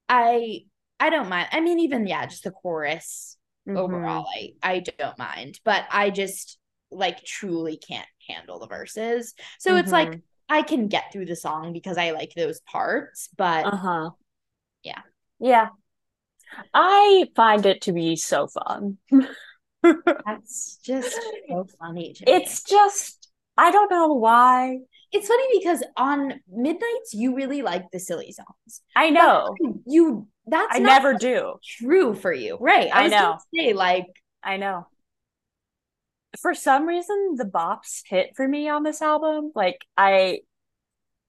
I 0.09 0.61
I 1.01 1.11
don't 1.11 1.29
mind. 1.29 1.49
I 1.53 1.61
mean, 1.61 1.81
even 1.81 2.07
yeah, 2.07 2.27
just 2.27 2.45
the 2.45 2.51
chorus 2.51 3.37
Mhm. 3.69 3.77
overall, 3.77 4.27
I 4.35 4.55
I 4.63 4.79
don't 4.81 5.19
mind. 5.19 5.61
But 5.65 5.85
I 5.91 6.11
just 6.11 6.59
like 6.95 7.25
truly 7.25 7.77
can't 7.77 8.07
handle 8.29 8.59
the 8.59 8.67
verses. 8.67 9.35
So 9.59 9.77
it's 9.77 9.93
like 9.93 10.11
Mhm. 10.13 10.23
I 10.49 10.63
can 10.63 10.89
get 10.89 11.13
through 11.13 11.27
the 11.27 11.37
song 11.37 11.73
because 11.73 11.97
I 11.99 12.11
like 12.13 12.33
those 12.35 12.61
parts, 12.61 13.29
but 13.37 13.67
Uh-huh. 13.67 14.11
Yeah. 14.83 15.03
Yeah. 15.41 15.69
I 16.73 17.27
find 17.35 17.67
it 17.67 17.83
to 17.83 17.93
be 17.93 18.17
so 18.17 18.47
fun. 18.47 18.99
that's 19.83 20.79
just 20.85 21.13
so 21.49 21.67
funny 21.79 22.13
to 22.15 22.25
me. 22.27 22.33
It's 22.33 22.63
just 22.63 23.29
I 23.57 23.71
don't 23.71 23.91
know 23.91 24.09
why. 24.15 24.79
it's 25.13 25.29
funny 25.29 25.59
because 25.59 25.83
on 25.97 26.41
midnights 26.51 27.15
you 27.15 27.37
really 27.37 27.63
like 27.63 27.91
the 27.93 28.01
silly 28.01 28.33
songs. 28.33 28.81
I 28.97 29.11
know. 29.11 29.55
you 29.87 30.27
that's 30.47 30.75
I 30.77 30.79
never 30.81 31.15
do. 31.15 31.55
true 31.65 32.15
for 32.15 32.33
you, 32.33 32.57
right? 32.61 32.91
I 32.93 33.09
gonna 33.09 33.23
know. 33.23 33.39
Say 33.55 33.73
like 33.73 34.07
I 34.43 34.57
know. 34.57 34.87
For 36.41 36.55
some 36.55 36.87
reason, 36.87 37.35
the 37.37 37.45
bops 37.45 38.03
hit 38.07 38.31
for 38.37 38.47
me 38.47 38.69
on 38.69 38.83
this 38.83 39.03
album. 39.03 39.53
Like 39.55 39.85
I, 39.97 40.41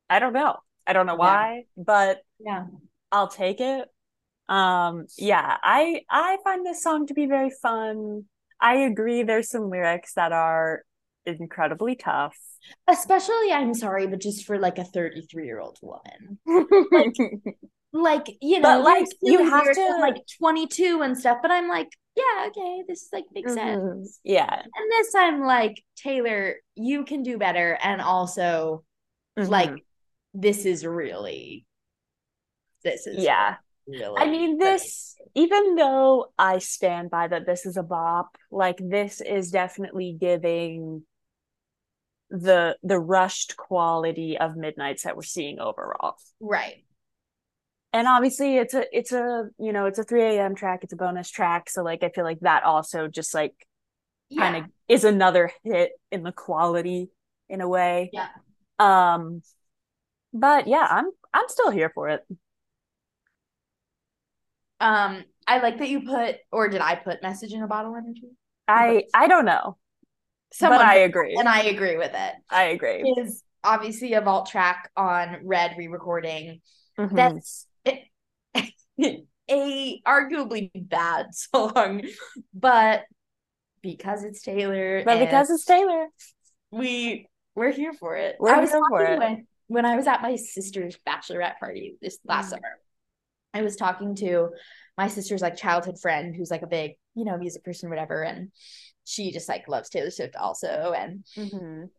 I 0.09 0.19
don't 0.19 0.33
know. 0.33 0.57
I 0.87 0.93
don't 0.93 1.05
know 1.07 1.15
Yeah. 1.17 1.17
why, 1.17 1.63
but 1.77 2.21
yeah, 2.39 2.65
I'll 3.11 3.27
take 3.29 3.59
it. 3.61 3.87
Um, 4.49 5.07
yeah, 5.17 5.57
I 5.63 6.03
I 6.09 6.37
find 6.43 6.65
this 6.65 6.83
song 6.83 7.07
to 7.07 7.13
be 7.13 7.25
very 7.27 7.49
fun. 7.49 8.25
I 8.61 8.75
agree. 8.77 9.23
There's 9.23 9.49
some 9.49 9.69
lyrics 9.69 10.13
that 10.15 10.31
are 10.31 10.83
incredibly 11.25 11.95
tough. 11.95 12.37
especially 12.87 13.51
I'm 13.51 13.73
sorry, 13.73 14.07
but 14.07 14.21
just 14.21 14.45
for 14.45 14.57
like 14.59 14.77
a 14.77 14.83
33 14.83 15.45
year 15.45 15.59
old 15.59 15.77
woman, 15.81 16.39
like 16.91 17.15
you 17.93 18.61
But, 18.61 18.77
know, 18.79 18.83
like, 18.83 19.07
you 19.21 19.49
have 19.49 19.73
to- 19.73 19.97
like 20.01 20.17
22 20.39 21.01
and 21.01 21.17
stuff. 21.17 21.39
But 21.41 21.51
I'm 21.51 21.67
like, 21.67 21.89
yeah, 22.15 22.47
okay, 22.47 22.83
this 22.87 23.09
like 23.11 23.25
makes 23.33 23.51
Mhm. 23.51 23.55
sense. 23.55 24.19
Yeah. 24.23 24.61
And 24.61 24.91
this 24.91 25.13
I'm 25.15 25.41
like, 25.41 25.83
Taylor, 25.95 26.55
you 26.75 27.03
can 27.05 27.23
do 27.23 27.37
better, 27.37 27.77
and 27.81 28.01
also 28.01 28.83
like 29.37 29.69
Mhm. 29.69 29.83
this 30.33 30.65
is 30.65 30.85
really, 30.85 31.65
this 32.83 33.05
is 33.07 33.21
yeah. 33.23 33.57
really. 33.85 34.15
I 34.21 34.29
mean, 34.29 34.57
this, 34.57 35.17
even 35.33 35.75
though 35.75 36.31
I 36.37 36.59
stand 36.59 37.09
by 37.09 37.27
that 37.27 37.45
this 37.45 37.65
is 37.65 37.75
a 37.75 37.83
bop, 37.83 38.37
like 38.49 38.77
this 38.79 39.19
is 39.19 39.51
definitely 39.51 40.13
giving 40.13 41.05
the 42.29 42.77
the 42.81 42.99
rushed 42.99 43.55
quality 43.57 44.37
of 44.37 44.55
Midnights 44.55 45.03
that 45.03 45.15
we're 45.17 45.21
seeing 45.23 45.59
overall. 45.59 46.15
right. 46.39 46.84
And 47.95 48.09
obviously 48.09 48.57
it's 48.57 48.73
a 48.73 48.83
it's 48.91 49.13
a 49.13 49.49
you 49.57 49.71
know, 49.71 49.85
it's 49.85 49.97
a 49.97 50.03
3 50.03 50.41
a.m. 50.41 50.53
track, 50.53 50.81
it's 50.83 50.91
a 50.91 50.97
bonus 50.97 51.29
track. 51.29 51.69
So 51.69 51.81
like 51.81 52.03
I 52.03 52.09
feel 52.09 52.25
like 52.25 52.41
that 52.41 52.63
also 52.63 53.07
just 53.07 53.33
like 53.33 53.53
kind 54.37 54.57
of 54.57 54.69
is 54.89 55.05
another 55.05 55.49
hit 55.63 55.93
in 56.11 56.21
the 56.21 56.33
quality 56.33 57.09
in 57.47 57.61
a 57.61 57.69
way. 57.69 58.09
Yeah. 58.11 58.27
Um 58.79 59.43
but 60.33 60.67
yeah, 60.67 60.85
I'm 60.89 61.05
I'm 61.33 61.47
still 61.47 61.69
here 61.71 61.89
for 61.95 62.09
it. 62.09 62.25
Um, 64.81 65.23
I 65.47 65.59
like 65.59 65.79
that 65.79 65.87
you 65.87 66.01
put, 66.01 66.35
or 66.51 66.67
did 66.67 66.81
I 66.81 66.95
put 66.95 67.23
message 67.23 67.53
in 67.53 67.63
a 67.63 67.67
bottle 67.67 67.95
energy? 67.95 68.27
I 68.67 69.05
I 69.13 69.27
don't 69.27 69.45
know, 69.45 69.77
Someone 70.51 70.79
but 70.79 70.87
I 70.87 70.95
agree. 70.97 71.35
and 71.39 71.47
I 71.47 71.61
agree 71.63 71.95
with 71.95 72.11
it. 72.13 72.33
I 72.49 72.63
agree. 72.65 73.13
Is 73.17 73.41
obviously 73.63 74.13
a 74.15 74.21
vault 74.21 74.49
track 74.49 74.91
on 74.97 75.39
Red 75.43 75.75
re-recording. 75.77 76.61
Mhm. 76.99 77.15
That's 77.15 77.67
a 79.49 80.01
arguably 80.07 80.71
bad 80.75 81.27
song, 81.35 82.01
but 82.53 83.03
because 83.81 84.23
it's 84.23 84.41
Taylor, 84.41 85.03
but 85.05 85.19
because 85.19 85.49
it's 85.49 85.65
Taylor. 85.65 86.07
we 86.71 87.27
we're 87.55 87.71
here 87.71 87.93
for 87.93 88.15
it. 88.17 88.35
We're 88.39 88.49
I 88.55 88.59
was 88.59 88.71
here 88.71 88.81
for 88.89 88.99
talking 88.99 89.13
it. 89.13 89.19
When, 89.19 89.47
when 89.67 89.85
I 89.85 89.95
was 89.95 90.07
at 90.07 90.21
my 90.21 90.35
sister's 90.35 90.97
bachelorette 91.07 91.57
party 91.59 91.95
this 92.01 92.17
last 92.25 92.47
Mm. 92.47 92.49
summer. 92.51 92.79
I 93.53 93.61
was 93.61 93.75
talking 93.77 94.15
to 94.15 94.49
my 94.97 95.07
sister's 95.07 95.41
like 95.41 95.55
childhood 95.55 95.99
friend 95.99 96.35
who's 96.35 96.51
like 96.51 96.61
a 96.63 96.67
big, 96.67 96.93
you 97.15 97.23
know, 97.23 97.37
music 97.37 97.63
person, 97.63 97.89
whatever, 97.89 98.21
and 98.23 98.51
she 99.05 99.31
just 99.31 99.47
like 99.47 99.67
loves 99.69 99.89
Taylor 99.89 100.11
Swift 100.11 100.35
also. 100.35 100.93
And 100.97 101.23
Mhm. 101.37 101.89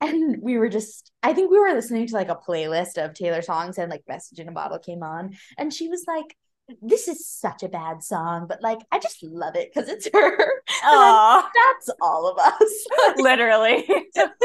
And 0.00 0.38
we 0.42 0.56
were 0.58 0.68
just 0.68 1.10
I 1.22 1.32
think 1.34 1.50
we 1.50 1.58
were 1.58 1.72
listening 1.74 2.06
to 2.06 2.14
like 2.14 2.30
a 2.30 2.36
playlist 2.36 2.96
of 3.02 3.14
Taylor 3.14 3.42
songs 3.42 3.76
and 3.78 3.90
like 3.90 4.02
Message 4.08 4.38
in 4.38 4.48
a 4.48 4.52
Bottle 4.52 4.78
came 4.78 5.02
on 5.02 5.36
and 5.58 5.72
she 5.72 5.88
was 5.88 6.04
like 6.08 6.36
this 6.80 7.08
is 7.08 7.26
such 7.26 7.64
a 7.64 7.68
bad 7.68 8.00
song, 8.02 8.46
but 8.48 8.62
like 8.62 8.78
I 8.92 9.00
just 9.00 9.22
love 9.24 9.56
it 9.56 9.70
because 9.74 9.88
it's 9.88 10.08
her. 10.14 10.38
Aw, 10.84 11.50
That's 11.52 11.90
all 12.00 12.28
of 12.30 12.38
us. 12.38 12.86
literally. 13.18 13.86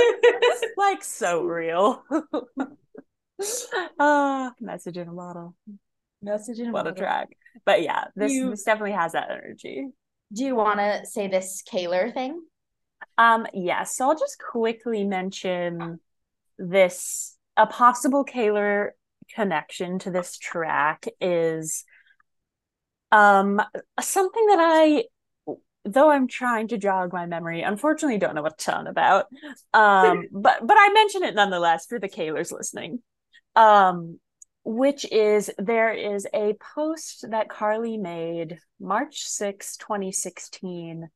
like 0.78 1.04
so 1.04 1.44
real. 1.44 2.04
Ah, 4.00 4.54
message 4.60 4.98
in 4.98 5.08
a 5.08 5.14
bottle. 5.14 5.56
Message 6.22 6.60
in 6.60 6.70
a 6.70 6.72
What 6.72 6.88
a 6.88 6.92
Bottle. 6.92 7.04
track. 7.04 7.30
But 7.66 7.82
yeah, 7.84 8.06
this 8.16 8.32
You- 8.32 8.52
this 8.52 8.64
definitely 8.64 8.94
has 8.94 9.12
that 9.12 9.30
energy. 9.32 9.88
Do 10.34 10.44
you 10.44 10.56
want 10.56 10.80
to 10.80 11.06
say 11.06 11.28
this 11.28 11.62
Kaylor 11.72 12.12
thing? 12.14 12.42
Um, 13.18 13.48
yes, 13.54 13.96
so 13.96 14.10
I'll 14.10 14.18
just 14.18 14.38
quickly 14.40 15.04
mention 15.06 16.00
this 16.58 17.38
a 17.58 17.66
possible 17.68 18.26
Kaylor 18.26 18.92
connection 19.34 20.00
to 20.00 20.12
this 20.12 20.38
track 20.38 21.08
is 21.20 21.84
um 23.12 23.60
something 24.00 24.46
that 24.48 24.60
I 24.60 25.06
though 25.86 26.10
I'm 26.10 26.28
trying 26.28 26.68
to 26.70 26.78
jog 26.78 27.14
my 27.14 27.26
memory, 27.26 27.62
unfortunately 27.62 28.18
don't 28.18 28.36
know 28.36 28.46
a 28.46 28.52
ton 28.52 28.88
about. 28.88 29.28
Um, 29.74 30.26
but 30.32 30.66
but 30.66 30.78
I 30.78 30.92
mention 30.94 31.24
it 31.24 31.36
nonetheless 31.36 31.86
for 31.86 32.00
the 32.00 32.10
Kaylors 32.10 32.52
listening. 32.52 33.02
Um, 33.56 34.20
which 34.68 35.06
is 35.12 35.52
there 35.60 35.94
is 35.94 36.28
a 36.34 36.56
post 36.76 37.26
that 37.30 37.50
Karlie 37.50 38.00
made 38.00 38.58
March 38.80 39.22
sixth, 39.22 39.78
2016, 39.80 41.08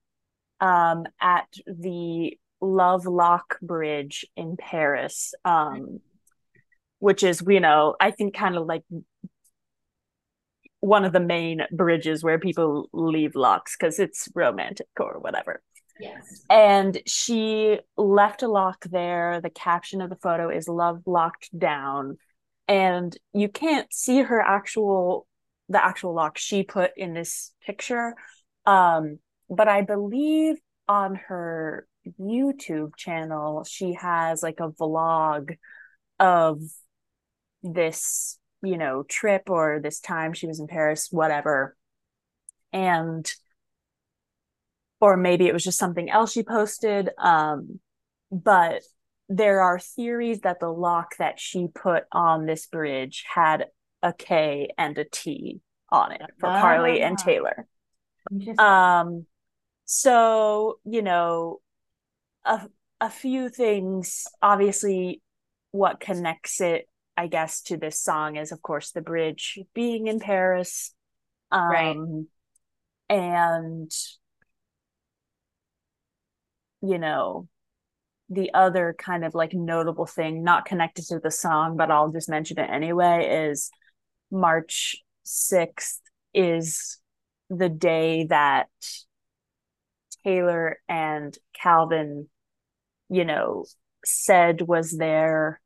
um, 0.60 1.06
at 1.22 1.48
the 1.65 2.38
Love 2.62 3.06
Lock 3.06 3.60
Bridge 3.62 4.26
in 4.36 4.58
Paris. 4.58 5.34
Um, 5.45 6.00
which 7.00 7.24
is, 7.24 7.41
you 7.48 7.62
know, 7.62 7.95
I 8.00 8.12
think 8.12 8.36
kind 8.36 8.58
of 8.58 8.67
like 8.67 8.84
one 10.82 11.06
of 11.06 11.13
the 11.13 11.19
main 11.19 11.62
bridges 11.72 12.24
where 12.24 12.39
people 12.39 12.89
leave 12.93 13.36
locks 13.36 13.76
because 13.78 14.00
it's 14.00 14.30
romantic 14.36 14.88
or 15.00 15.19
whatever. 15.19 15.62
Yes. 16.00 16.45
And 16.50 17.02
she 17.06 17.80
left 17.98 18.43
a 18.43 18.48
lock 18.48 18.86
there. 18.89 19.41
The 19.41 19.50
caption 19.50 20.02
of 20.02 20.10
the 20.10 20.15
photo 20.17 20.50
is 20.50 20.67
love 20.67 21.02
locked 21.06 21.58
down. 21.58 22.17
And 22.67 23.15
you 23.34 23.50
can't 23.50 23.91
see 23.91 24.22
her 24.22 24.41
actual 24.41 25.26
the 25.72 25.84
actual 25.84 26.15
lock 26.15 26.38
she 26.38 26.63
put 26.63 26.91
in 26.98 27.13
this 27.13 27.52
picture. 27.65 28.15
Um, 28.65 29.19
but 29.49 29.67
I 29.67 29.81
believe 29.81 30.57
on 30.88 31.15
her 31.27 31.88
YouTube 32.19 32.95
channel, 32.95 33.63
she 33.63 33.93
has 33.93 34.41
like 34.41 34.59
a 34.59 34.69
vlog 34.69 35.57
of 36.19 36.62
this, 37.62 38.38
you 38.63 38.77
know, 38.77 39.03
trip 39.03 39.49
or 39.49 39.79
this 39.81 39.99
time 39.99 40.33
she 40.33 40.47
was 40.47 40.59
in 40.59 40.67
Paris, 40.67 41.09
whatever. 41.12 41.75
And 42.71 43.29
or 45.01 45.15
maybe 45.15 45.47
it 45.47 45.53
was 45.53 45.63
just 45.63 45.79
something 45.79 46.09
else 46.09 46.33
she 46.33 46.43
posted. 46.43 47.09
Um, 47.17 47.79
but 48.31 48.81
there 49.29 49.62
are 49.62 49.79
theories 49.79 50.41
that 50.41 50.59
the 50.59 50.69
lock 50.69 51.15
that 51.17 51.39
she 51.39 51.67
put 51.73 52.03
on 52.12 52.45
this 52.45 52.65
bridge 52.65 53.23
had 53.33 53.67
a 54.01 54.12
K 54.13 54.69
and 54.77 54.97
a 54.97 55.05
T 55.05 55.62
on 55.89 56.12
it 56.12 56.21
for 56.39 56.49
Karlie 56.49 57.01
and 57.01 57.17
Ah. 57.19 57.23
Taylor. 57.23 57.67
Um, 58.57 59.25
so 59.91 60.80
you 60.86 61.02
know, 61.02 61.62
a 62.45 62.69
a 63.02 63.10
few 63.10 63.49
things. 63.49 64.25
Obviously, 64.41 65.21
what 65.71 65.99
connects 65.99 66.62
it, 66.62 66.88
I 67.17 67.28
guess, 67.28 67.62
to 67.63 67.78
this 67.78 68.02
song 68.02 68.36
is, 68.36 68.52
of 68.52 68.62
course, 68.62 68.91
the 68.91 69.02
bridge 69.02 69.58
being 69.73 70.08
in 70.08 70.19
Paris. 70.19 70.93
Um, 71.52 71.69
Right. 71.69 71.97
And 73.10 73.91
you 76.82 76.97
know, 76.97 77.47
the 78.30 78.54
other 78.54 78.95
kind 78.97 79.25
of 79.25 79.36
like 79.36 79.54
notable 79.54 80.06
thing, 80.06 80.43
not 80.43 80.65
connected 80.65 81.06
to 81.08 81.19
the 81.19 81.32
song, 81.32 81.78
but 81.78 81.91
I'll 81.91 82.12
just 82.12 82.30
mention 82.30 82.60
it 82.60 82.69
anyway, 82.69 83.49
is 83.49 83.71
March 84.32 84.97
6th 85.23 86.02
is 86.34 86.99
the 87.49 87.69
day 87.69 88.25
that 88.25 88.67
Taylor 90.23 90.79
and 90.88 91.38
Calvin, 91.53 92.29
you 93.10 93.25
know, 93.25 93.65
said 94.05 94.62
was 94.62 94.95
their 94.97 95.60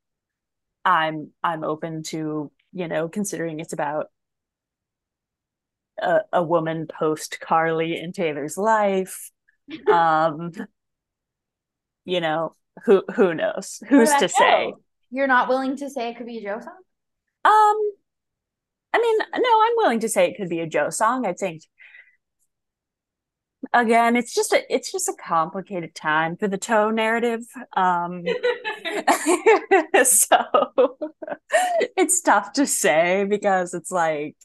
i'm 0.83 1.31
i'm 1.41 1.63
open 1.63 2.03
to 2.07 2.51
you 2.73 2.87
know 2.87 3.09
considering 3.09 3.59
it's 3.59 3.73
about 3.73 4.07
a, 6.01 6.19
a 6.33 6.43
woman 6.43 6.87
post 6.87 7.39
karlie 7.41 8.01
and 8.01 8.13
taylor's 8.13 8.57
life 8.57 9.31
um 9.91 10.51
you 12.05 12.19
know 12.19 12.55
who 12.85 13.03
who 13.15 13.33
knows? 13.33 13.83
Who's 13.89 14.13
to 14.15 14.29
say? 14.29 14.73
You're 15.11 15.27
not 15.27 15.49
willing 15.49 15.75
to 15.77 15.89
say 15.89 16.09
it 16.09 16.17
could 16.17 16.25
be 16.25 16.37
a 16.37 16.41
Joe 16.41 16.59
song? 16.59 16.81
um 17.43 17.77
i 18.93 18.99
mean 18.99 19.17
no 19.17 19.61
i'm 19.63 19.73
willing 19.77 19.99
to 19.99 20.07
say 20.07 20.29
it 20.29 20.37
could 20.37 20.47
be 20.47 20.59
a 20.59 20.67
joe 20.67 20.91
song. 20.91 21.25
I 21.25 21.33
think 21.33 21.63
again 23.73 24.15
it's 24.15 24.33
just 24.33 24.51
a 24.51 24.61
it's 24.73 24.91
just 24.91 25.07
a 25.07 25.13
complicated 25.13 25.95
time 25.95 26.35
for 26.35 26.47
the 26.47 26.57
toe 26.57 26.89
narrative 26.89 27.41
um 27.77 28.23
so 30.03 30.43
it's 31.95 32.21
tough 32.21 32.51
to 32.53 32.67
say 32.67 33.25
because 33.29 33.73
it's 33.73 33.91
like 33.91 34.35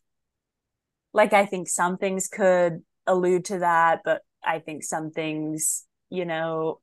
like 1.12 1.32
i 1.32 1.44
think 1.44 1.68
some 1.68 1.96
things 1.96 2.28
could 2.28 2.82
allude 3.06 3.44
to 3.44 3.58
that 3.58 4.00
but 4.04 4.22
i 4.44 4.58
think 4.58 4.84
some 4.84 5.10
things 5.10 5.84
you 6.08 6.24
know 6.24 6.80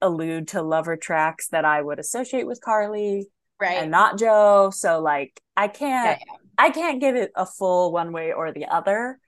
allude 0.00 0.46
to 0.48 0.62
lover 0.62 0.96
tracks 0.96 1.48
that 1.48 1.64
i 1.64 1.80
would 1.82 1.98
associate 1.98 2.46
with 2.46 2.60
karlie 2.60 3.24
Right. 3.60 3.78
and 3.78 3.90
not 3.90 4.16
joe 4.16 4.70
so 4.72 5.00
like 5.00 5.40
i 5.56 5.66
can't 5.66 6.20
yeah. 6.24 6.34
i 6.56 6.70
can't 6.70 7.00
give 7.00 7.16
it 7.16 7.32
a 7.34 7.44
full 7.44 7.90
one 7.90 8.12
way 8.12 8.32
or 8.32 8.52
the 8.52 8.66
other 8.66 9.18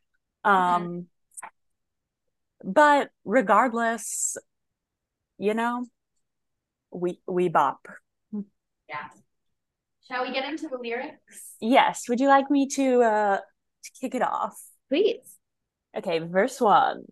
um 0.44 0.52
Mm-hmm. 0.52 1.00
But 2.64 3.10
regardless 3.24 4.36
you 5.38 5.54
know 5.54 5.86
we 6.90 7.20
we 7.26 7.48
bop. 7.48 7.86
Yeah. 8.88 9.08
Shall 10.08 10.26
we 10.26 10.32
get 10.32 10.44
into 10.48 10.68
the 10.68 10.78
lyrics? 10.78 11.54
yes. 11.60 12.08
Would 12.08 12.20
you 12.20 12.28
like 12.28 12.50
me 12.50 12.66
to 12.68 13.02
uh 13.02 13.36
to 13.38 13.90
kick 14.00 14.14
it 14.14 14.22
off? 14.22 14.60
Please. 14.88 15.36
okay 15.96 16.18
verse 16.18 16.60
one. 16.60 17.04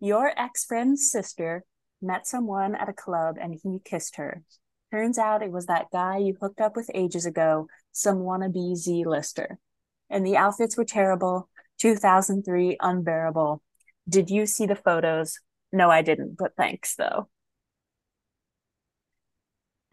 Your 0.00 0.32
ex-friend's 0.36 1.10
sister 1.10 1.64
met 2.02 2.26
someone 2.26 2.74
at 2.74 2.88
a 2.88 2.92
club 2.92 3.36
and 3.40 3.54
he 3.62 3.78
kissed 3.84 4.16
her. 4.16 4.42
Turns 4.90 5.18
out 5.18 5.42
it 5.42 5.50
was 5.50 5.66
that 5.66 5.86
guy 5.92 6.18
you 6.18 6.36
hooked 6.40 6.60
up 6.60 6.76
with 6.76 6.90
ages 6.94 7.24
ago 7.26 7.66
some 7.92 8.18
wannabe 8.18 8.76
z-lister. 8.76 9.58
And 10.10 10.24
the 10.24 10.36
outfits 10.36 10.76
were 10.76 10.84
terrible 10.84 11.48
2003 11.78 12.76
unbearable 12.80 13.62
did 14.08 14.30
you 14.30 14.46
see 14.46 14.66
the 14.66 14.76
photos 14.76 15.38
no 15.72 15.90
i 15.90 16.02
didn't 16.02 16.36
but 16.36 16.52
thanks 16.56 16.94
though 16.96 17.28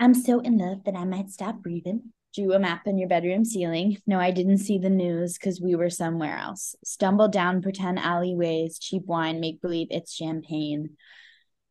I'm 0.04 0.13
so 0.13 0.41
in 0.41 0.58
love 0.58 0.84
that 0.84 0.97
I 0.97 1.06
might 1.06 1.30
stop 1.30 1.62
breathing. 1.62 2.12
Drew 2.36 2.52
a 2.54 2.60
map 2.60 2.88
on 2.88 2.97
your 2.97 3.08
bedroom 3.08 3.45
ceiling. 3.45 3.99
No, 4.06 4.19
I 4.19 4.32
didn't 4.32 4.58
see 4.58 4.78
the 4.78 4.89
news 4.89 5.38
because 5.38 5.62
we 5.62 5.76
were 5.76 5.89
somewhere 5.89 6.36
else. 6.36 6.76
Stumbled 6.84 7.32
down 7.32 7.62
pretend 7.62 7.99
alleyways, 7.99 8.80
cheap 8.80 9.04
wine, 9.06 9.39
make 9.39 9.62
believe 9.62 9.88
it's 9.91 10.13
champagne. 10.13 10.97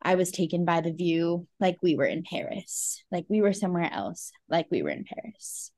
I 0.01 0.15
was 0.15 0.31
taken 0.31 0.65
by 0.65 0.81
the 0.81 0.93
view 0.93 1.47
like 1.61 1.77
we 1.83 1.95
were 1.95 2.07
in 2.07 2.23
Paris, 2.23 3.05
like 3.11 3.27
we 3.29 3.43
were 3.43 3.53
somewhere 3.53 3.93
else, 3.93 4.33
like 4.49 4.67
we 4.71 4.83
were 4.83 4.89
in 4.89 5.05
Paris. 5.05 5.72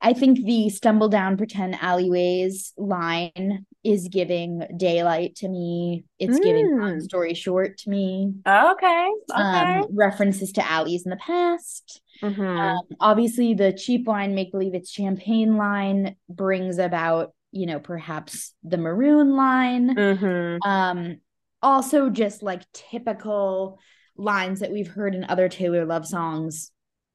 I 0.00 0.12
think 0.12 0.44
the 0.44 0.68
stumble 0.70 1.08
down 1.08 1.36
pretend 1.36 1.76
alleyways 1.80 2.72
line 2.76 3.66
is 3.84 4.08
giving 4.08 4.62
daylight 4.76 5.36
to 5.36 5.48
me. 5.48 6.04
It's 6.18 6.38
giving 6.38 6.78
long 6.80 6.98
Mm. 6.98 7.02
story 7.02 7.34
short 7.34 7.78
to 7.78 7.90
me. 7.90 8.34
okay 8.46 8.86
okay 9.30 9.80
Um, 9.80 9.86
references 9.92 10.52
to 10.52 10.70
alleys 10.70 11.04
in 11.04 11.10
the 11.10 11.16
past. 11.16 12.00
Mhm. 12.22 12.38
Um, 12.58 12.80
obviously, 13.00 13.54
the 13.54 13.72
cheap 13.72 14.06
wine, 14.06 14.34
make 14.34 14.52
believe 14.52 14.74
it's 14.74 14.90
champagne 14.90 15.56
line 15.56 16.16
brings 16.28 16.78
about, 16.78 17.32
you 17.50 17.66
know, 17.66 17.80
perhaps 17.80 18.54
the 18.62 18.78
maroon 18.78 19.36
line. 19.36 19.94
Mhm. 19.96 20.58
Um, 20.64 21.16
also, 21.62 22.10
just 22.10 22.42
like 22.42 22.62
typical 22.72 23.78
lines 24.16 24.60
that 24.60 24.70
we've 24.72 24.88
heard 24.88 25.14
in 25.14 25.24
other 25.24 25.48
Taylor 25.48 25.84
love 25.84 26.06
songs, 26.06 26.70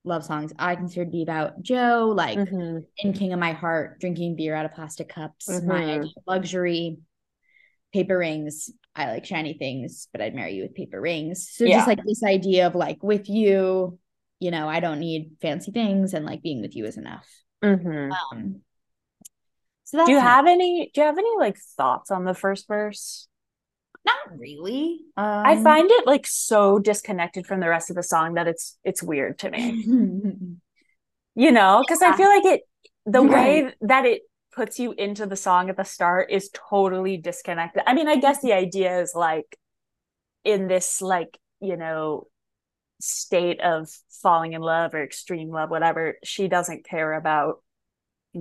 love 0.07 0.23
songs 0.25 0.53
I 0.57 0.75
consider 0.75 1.05
to 1.05 1.11
be 1.11 1.23
about 1.23 1.61
Joe, 1.61 2.13
like 2.15 2.37
Mhm. 2.37 2.85
in 2.99 3.13
King 3.13 3.33
of 3.33 3.39
My 3.39 3.51
Heart, 3.51 3.99
drinking 3.99 4.35
beer 4.35 4.55
out 4.55 4.65
of 4.65 4.73
plastic 4.73 5.09
cups, 5.09 5.47
my 5.47 5.81
Mhm. 5.81 5.89
idea 5.93 6.11
of 6.17 6.23
luxury, 6.25 6.97
paper 7.93 8.17
rings. 8.17 8.71
I 8.95 9.11
like 9.11 9.25
shiny 9.25 9.53
things, 9.53 10.07
but 10.11 10.21
I'd 10.21 10.33
marry 10.35 10.55
you 10.55 10.63
with 10.63 10.73
paper 10.75 10.99
rings. 10.99 11.49
So 11.51 11.65
Yeah. 11.65 11.77
just 11.77 11.87
like 11.87 12.03
this 12.03 12.23
idea 12.23 12.67
of 12.67 12.73
like 12.75 13.03
with 13.03 13.29
you, 13.29 13.99
you 14.39 14.51
know, 14.51 14.67
I 14.67 14.79
don't 14.79 14.99
need 14.99 15.37
fancy 15.41 15.71
things 15.71 16.13
and 16.13 16.25
like 16.25 16.41
being 16.41 16.61
with 16.61 16.75
you 16.75 16.85
is 16.85 16.97
enough. 16.97 17.27
Mhm. 17.63 18.11
Um 18.33 18.61
so 19.83 19.97
that's 19.97 20.07
do 20.07 20.13
you 20.13 20.19
nice. 20.19 20.27
have 20.27 20.47
any 20.47 20.91
do 20.93 21.01
you 21.01 21.07
have 21.07 21.17
any 21.17 21.37
like 21.37 21.57
thoughts 21.77 22.11
on 22.11 22.25
the 22.25 22.33
first 22.33 22.67
verse 22.67 23.26
not 24.07 24.39
really. 24.39 24.99
Um 25.15 25.45
i 25.45 25.61
find 25.63 25.89
it 25.91 26.07
like 26.07 26.25
so 26.25 26.79
disconnected 26.79 27.45
from 27.45 27.59
the 27.59 27.69
rest 27.69 27.89
of 27.89 27.95
the 27.95 28.03
song 28.03 28.33
that 28.35 28.47
it's 28.47 28.77
it's 28.83 29.03
weird 29.03 29.39
to 29.39 29.49
me. 29.51 29.85
You 31.39 31.51
know? 31.51 31.83
Because 31.85 32.01
i 32.01 32.17
feel 32.17 32.29
like 32.29 32.45
it 32.45 32.61
the 33.05 33.21
way 33.21 33.71
that 33.81 34.05
it 34.05 34.21
puts 34.55 34.79
you 34.79 34.93
into 34.93 35.27
the 35.27 35.35
song 35.35 35.69
at 35.69 35.77
the 35.77 35.83
start 35.83 36.31
is 36.31 36.49
totally 36.51 37.17
disconnected. 37.17 37.83
I 37.85 37.93
mean 37.93 38.07
i 38.07 38.15
guess 38.15 38.41
the 38.41 38.53
idea 38.53 38.99
is 39.01 39.11
like 39.13 39.55
in 40.43 40.67
this 40.67 41.01
like 41.01 41.37
you 41.59 41.77
know 41.77 42.27
state 42.99 43.61
of 43.61 43.87
falling 44.23 44.53
in 44.53 44.61
love 44.61 44.95
or 44.95 45.03
extreme 45.03 45.51
love 45.51 45.69
whatever 45.69 46.17
she 46.23 46.47
doesn't 46.47 46.83
care 46.85 47.13
about 47.13 47.61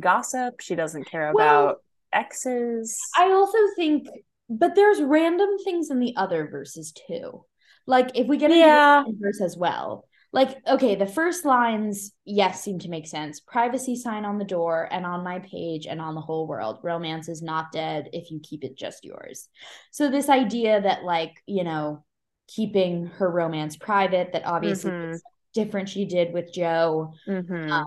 gossip. 0.01 0.61
She 0.61 0.75
doesn't 0.75 1.05
care 1.05 1.33
Well, 1.35 1.65
about 1.65 1.77
exes. 2.13 2.99
I 3.17 3.31
also 3.33 3.59
think, 3.77 4.09
but 4.49 4.75
there's 4.75 5.01
random 5.03 5.51
things 5.65 5.91
in 5.91 6.01
the 6.01 6.15
other 6.17 6.49
verses 6.49 6.93
too. 6.93 7.45
Like 7.87 8.13
if 8.15 8.27
we 8.27 8.37
get 8.37 8.51
into 8.51 8.59
Yeah. 8.59 9.05
verse 9.21 9.41
as 9.41 9.57
well, 9.57 10.05
like 10.33 10.57
okay, 10.67 10.97
the 10.97 11.07
first 11.07 11.45
lines, 11.45 12.13
yes, 12.25 12.63
seem 12.63 12.79
to 12.81 12.89
make 12.89 13.07
sense. 13.07 13.41
Privacy 13.41 13.97
sign 13.97 14.25
on 14.25 14.39
the 14.39 14.45
door 14.45 14.89
and 14.91 15.07
on 15.07 15.25
my 15.25 15.39
page 15.41 15.87
and 15.87 16.01
on 16.01 16.15
the 16.15 16.21
whole 16.21 16.47
world. 16.47 16.81
Romance 16.83 17.29
is 17.29 17.43
not 17.43 17.73
dead 17.73 18.11
if 18.13 18.31
you 18.31 18.41
keep 18.43 18.65
it 18.65 18.77
just 18.77 19.05
yours. 19.05 19.49
So 19.93 20.11
this 20.11 20.29
idea 20.29 20.81
that 20.81 21.05
like, 21.05 21.43
you 21.47 21.65
know, 21.65 22.05
keeping 22.49 23.07
her 23.07 23.31
romance 23.31 23.77
private, 23.77 24.33
that 24.33 24.47
obviously 24.47 24.91
Mhm. 24.91 25.13
is 25.13 25.23
different 25.55 25.89
she 25.89 26.05
did 26.05 26.33
with 26.33 26.53
Joe. 26.53 27.15
Mhm. 27.27 27.71
Um, 27.71 27.87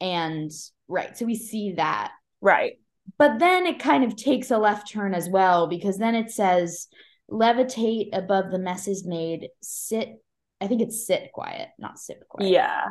and 0.00 0.50
right, 0.88 1.16
so 1.16 1.24
we 1.26 1.36
see 1.36 1.74
that 1.74 2.12
right 2.40 2.78
but 3.18 3.38
then 3.38 3.66
it 3.66 3.78
kind 3.78 4.04
of 4.04 4.16
takes 4.16 4.50
a 4.50 4.58
left 4.58 4.90
turn 4.90 5.14
as 5.14 5.28
well 5.28 5.66
because 5.66 5.98
then 5.98 6.14
it 6.14 6.30
says 6.30 6.88
levitate 7.30 8.10
above 8.12 8.50
the 8.50 8.58
messes 8.58 9.04
made 9.04 9.48
sit 9.62 10.22
i 10.60 10.66
think 10.66 10.80
it's 10.80 11.06
sit 11.06 11.30
quiet 11.32 11.68
not 11.78 11.98
sit 11.98 12.22
quiet 12.28 12.50
yeah 12.50 12.84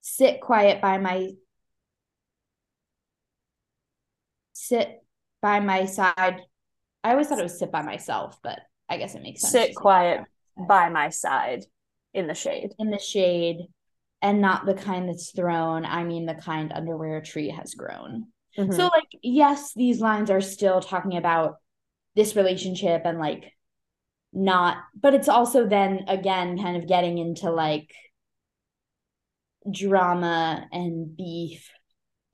sit 0.00 0.40
quiet 0.40 0.80
by 0.80 0.98
my 0.98 1.30
sit 4.52 5.02
by 5.42 5.60
my 5.60 5.84
side. 5.86 6.40
I 7.04 7.10
always 7.10 7.28
thought 7.28 7.40
it 7.40 7.42
was 7.42 7.58
sit 7.58 7.72
by 7.72 7.82
myself, 7.82 8.38
but 8.42 8.60
I 8.88 8.96
guess 8.96 9.14
it 9.14 9.22
makes 9.22 9.42
sense. 9.42 9.52
Sit 9.52 9.74
quiet 9.74 10.20
by 10.56 10.88
my 10.88 11.10
side 11.10 11.64
in 12.14 12.26
the 12.26 12.34
shade. 12.34 12.72
in 12.78 12.90
the 12.90 12.98
shade 12.98 13.58
and 14.20 14.40
not 14.40 14.66
the 14.66 14.74
kind 14.74 15.08
that's 15.08 15.32
thrown. 15.32 15.84
I 15.84 16.04
mean 16.04 16.26
the 16.26 16.34
kind 16.34 16.72
under 16.72 16.96
where 16.96 17.16
a 17.16 17.24
tree 17.24 17.50
has 17.50 17.74
grown. 17.74 18.28
Mhm. 18.58 18.72
So 18.74 18.84
like 18.86 19.08
yes, 19.22 19.72
these 19.74 20.00
lines 20.00 20.30
are 20.30 20.40
still 20.40 20.80
talking 20.80 21.16
about 21.16 21.56
this 22.16 22.36
relationship 22.36 23.02
and 23.04 23.18
like 23.18 23.52
not 24.32 24.78
but 24.94 25.14
it's 25.14 25.28
also 25.28 25.66
then 25.68 26.04
again 26.08 26.58
kind 26.58 26.76
of 26.76 26.88
getting 26.88 27.18
into 27.18 27.50
like 27.50 27.90
drama 29.70 30.66
and 30.72 31.16
beef 31.16 31.70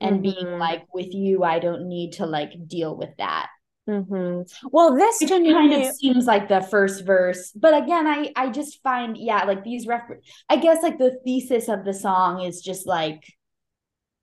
and 0.01 0.21
being 0.21 0.45
Mhm. 0.47 0.59
like 0.59 0.85
with 0.93 1.13
you 1.13 1.43
I 1.43 1.59
don't 1.59 1.87
need 1.87 2.13
to 2.13 2.25
like 2.25 2.51
deal 2.67 2.95
with 2.97 3.15
that. 3.17 3.49
Mhm. 3.87 4.45
Well, 4.71 4.95
this 4.95 5.19
Which 5.19 5.29
to 5.29 5.39
me, 5.39 5.51
kind 5.51 5.73
of 5.73 5.95
seems 5.95 6.25
like 6.25 6.47
the 6.47 6.61
first 6.61 7.05
verse. 7.05 7.51
But 7.53 7.73
again, 7.83 8.05
I 8.07 8.31
I 8.35 8.49
just 8.49 8.81
find 8.83 9.17
yeah, 9.17 9.43
like 9.45 9.63
these 9.63 9.87
refer 9.87 10.19
I 10.47 10.57
guess 10.57 10.83
like 10.83 10.99
the 10.99 11.19
thesis 11.25 11.67
of 11.69 11.85
the 11.85 11.93
song 11.93 12.41
is 12.41 12.61
just 12.61 12.85
like 12.85 13.23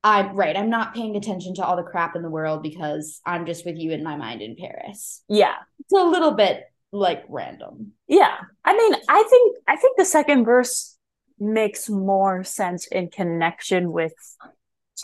I'm 0.06 0.36
right, 0.36 0.56
I'm 0.56 0.70
not 0.70 0.94
paying 0.94 1.16
attention 1.16 1.54
to 1.56 1.64
all 1.64 1.74
the 1.74 1.82
crap 1.82 2.14
in 2.14 2.22
the 2.22 2.30
world 2.30 2.62
because 2.62 3.20
I'm 3.26 3.44
just 3.44 3.66
with 3.66 3.76
you 3.76 3.90
in 3.90 4.04
my 4.04 4.14
mind 4.16 4.40
in 4.40 4.54
Paris. 4.54 5.24
yeah, 5.28 5.54
It's 5.80 5.92
a 5.92 6.04
little 6.04 6.30
bit 6.30 6.62
like 6.92 7.24
random. 7.28 7.92
yeah. 8.06 8.36
I 8.64 8.76
mean, 8.76 8.94
I 9.08 9.26
think 9.28 9.56
I 9.66 9.74
think 9.74 9.98
the 9.98 10.04
second 10.04 10.44
verse 10.44 10.96
makes 11.40 11.90
more 11.90 12.44
sense 12.44 12.86
in 12.86 13.10
connection 13.10 13.90
with 13.90 14.14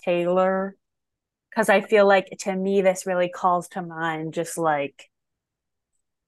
Taylor 0.04 0.76
because 1.50 1.68
I 1.68 1.80
feel 1.80 2.06
like 2.06 2.28
to 2.40 2.54
me 2.54 2.80
this 2.80 3.04
really 3.04 3.28
calls 3.28 3.66
to 3.70 3.82
mind 3.82 4.34
just 4.34 4.56
like 4.56 5.10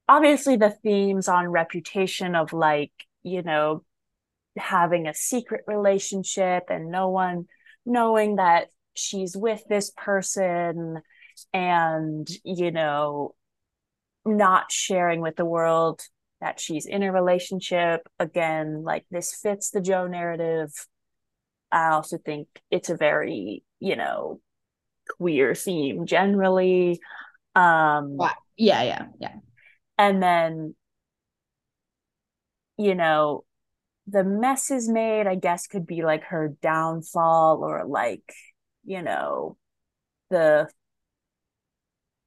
obviously 0.08 0.56
the 0.56 0.70
themes 0.82 1.28
on 1.28 1.46
reputation 1.48 2.34
of 2.34 2.52
like 2.52 2.92
you 3.22 3.42
know 3.42 3.84
having 4.58 5.06
a 5.06 5.14
secret 5.14 5.62
relationship 5.66 6.64
and 6.68 6.90
no 6.90 7.08
one 7.08 7.46
knowing 7.86 8.36
that 8.36 8.68
she's 8.94 9.36
with 9.36 9.62
this 9.68 9.90
person 9.96 11.00
and 11.52 12.28
you 12.44 12.70
know 12.70 13.34
not 14.24 14.70
sharing 14.70 15.20
with 15.20 15.36
the 15.36 15.44
world 15.44 16.00
that 16.40 16.60
she's 16.60 16.86
in 16.86 17.02
a 17.02 17.12
relationship 17.12 18.06
again 18.18 18.82
like 18.84 19.04
this 19.10 19.34
fits 19.34 19.70
the 19.70 19.80
joe 19.80 20.06
narrative 20.06 20.70
i 21.72 21.88
also 21.90 22.18
think 22.18 22.46
it's 22.70 22.88
a 22.88 22.96
very 22.96 23.64
you 23.80 23.96
know 23.96 24.40
queer 25.18 25.54
theme 25.54 26.06
generally 26.06 27.00
um. 27.54 28.16
Yeah, 28.56 28.82
yeah, 28.82 29.06
yeah. 29.20 29.34
and 29.98 30.22
then 30.22 30.74
you 32.76 32.94
know 32.94 33.44
the 34.06 34.22
mess 34.24 34.70
is 34.70 34.88
made 34.88 35.26
i 35.26 35.34
guess 35.34 35.66
could 35.66 35.86
be 35.86 36.02
like 36.02 36.24
her 36.24 36.54
downfall 36.62 37.64
or 37.64 37.84
like 37.86 38.22
you 38.84 39.00
know 39.02 39.56
the 40.30 40.68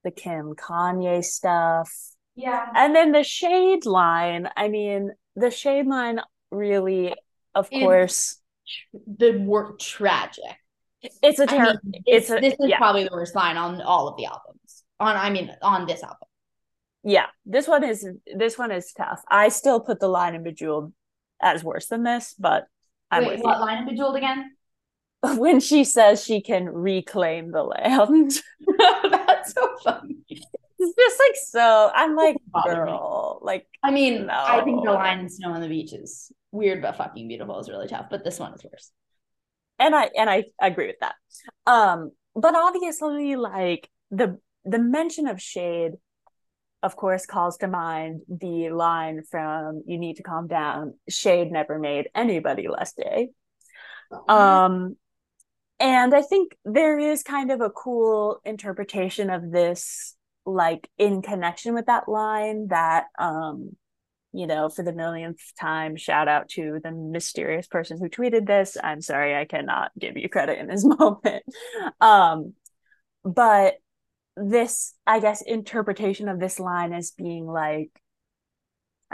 the 0.04 0.12
kim 0.12 0.54
kanye 0.56 1.24
stuff 1.24 1.92
Yeah. 2.36 2.66
and 2.76 2.96
then 2.96 3.12
the 3.12 3.24
shade 3.24 3.86
line 3.86 4.50
i 4.56 4.68
mean 4.70 5.12
the 5.36 5.52
shade 5.52 5.86
line 5.88 6.20
really 6.52 7.14
of 7.54 7.68
Is- 7.72 7.84
course 7.84 8.42
The 9.20 9.38
word 9.38 9.80
tragic. 9.80 10.44
it's 11.22 11.40
a 11.40 11.44
I 11.44 11.46
ter- 11.46 11.80
mean, 11.84 12.02
it's 12.06 12.30
it's, 12.30 12.30
a- 12.32 12.40
this 12.42 12.54
is 12.60 12.70
yeah. 12.70 12.78
probably 12.78 13.04
the 13.04 13.12
worst 13.12 13.36
line 13.36 13.56
on 13.58 13.82
all 13.82 14.08
of 14.10 14.18
the 14.18 14.26
albums. 14.26 14.84
On 15.00 15.16
I 15.16 15.30
mean 15.30 15.52
on 15.62 15.86
this 15.88 16.02
album. 16.04 16.28
yeah 17.04 17.28
this 17.46 17.68
one 17.68 17.84
is 17.84 18.08
this 18.36 18.58
one 18.58 18.72
is 18.72 18.92
tough 18.94 19.22
i 19.30 19.50
still 19.50 19.80
put 19.80 20.00
the 20.00 20.08
line 20.08 20.34
in 20.36 20.44
bejeweled 20.44 20.92
as 21.42 21.64
worse 21.64 21.88
than 21.88 22.04
this 22.04 22.34
but 22.40 22.66
i'm 23.12 23.26
Wait, 23.26 23.44
what 23.44 23.60
line 23.60 23.80
in 23.80 23.86
Bejeweled 23.96 24.16
again? 24.16 24.52
when 25.38 25.60
she 25.60 25.84
says 25.84 26.24
she 26.24 26.42
can 26.42 26.70
reclaim 26.70 27.52
the 27.52 27.64
land 27.64 28.32
That's 29.12 29.54
so 29.54 29.68
funny. 29.84 30.18
it's 30.30 30.96
just 30.96 31.20
like 31.20 31.36
so 31.50 31.92
i'm 31.94 32.16
like 32.16 32.38
Bother 32.52 32.86
me. 32.86 32.92
girl 32.92 33.40
like 33.42 33.68
I 33.84 33.92
mean, 33.92 34.30
I 34.30 34.62
think 34.64 34.84
the 34.84 34.92
line 34.92 35.20
in 35.20 35.30
Snow 35.30 35.52
on 35.54 35.62
the 35.62 35.68
Beach 35.68 35.94
is 35.94 36.32
weird 36.52 36.82
but 36.82 36.96
fucking 36.98 37.28
beautiful 37.28 37.60
is 37.60 37.70
really 37.70 37.88
tough, 37.88 38.08
but 38.10 38.24
this 38.24 38.40
one 38.40 38.54
is 38.54 38.64
worse. 38.64 38.92
and 39.80 39.96
i 39.96 40.10
and 40.18 40.30
i 40.30 40.44
agree 40.62 40.88
with 40.88 41.00
that 41.02 41.16
um 41.66 42.12
but 42.36 42.56
obviously 42.56 43.36
like 43.36 43.90
the 44.12 44.40
the 44.66 44.80
mention 44.80 45.28
of 45.28 45.42
shade 45.42 45.94
of 46.84 46.96
course 46.96 47.26
calls 47.26 47.58
to 47.58 47.68
mind 47.68 48.22
the 48.28 48.70
line 48.70 49.24
from 49.30 49.84
you 49.86 49.98
need 49.98 50.18
to 50.18 50.24
calm 50.24 50.48
down 50.48 50.94
shade 51.10 51.52
never 51.52 51.80
made 51.80 52.10
anybody 52.14 52.68
less 52.68 52.94
gay. 52.94 53.30
Um 54.28 54.96
and 55.80 56.14
i 56.16 56.22
think 56.22 56.58
there 56.66 56.98
is 56.98 57.22
kind 57.24 57.52
of 57.52 57.62
a 57.62 57.70
cool 57.70 58.42
interpretation 58.46 59.30
of 59.30 59.52
this 59.52 60.16
like 60.46 60.90
in 60.98 61.22
connection 61.22 61.74
with 61.74 61.86
that 61.88 62.08
line 62.08 62.68
that 62.70 63.06
um 63.20 63.76
you 64.34 64.48
know 64.48 64.70
for 64.70 64.84
the 64.84 64.94
millionth 64.94 65.42
time 65.60 65.96
shout 65.96 66.28
out 66.28 66.48
to 66.50 66.80
the 66.84 66.92
mysterious 66.92 67.68
person 67.68 67.98
who 68.00 68.10
tweeted 68.10 68.46
this. 68.48 68.78
I'm 68.82 69.02
sorry 69.02 69.36
i 69.36 69.46
cannot 69.46 69.92
give 70.00 70.18
you 70.18 70.30
credit 70.30 70.60
in 70.60 70.68
this 70.68 70.86
moment. 71.00 71.44
Um 72.00 72.54
but 73.24 73.76
this 74.40 74.94
i 75.08 75.20
guess 75.20 75.42
interpretation 75.42 76.30
of 76.30 76.40
this 76.40 76.60
line 76.60 76.94
as 76.94 77.12
being 77.12 77.48
like 77.48 77.90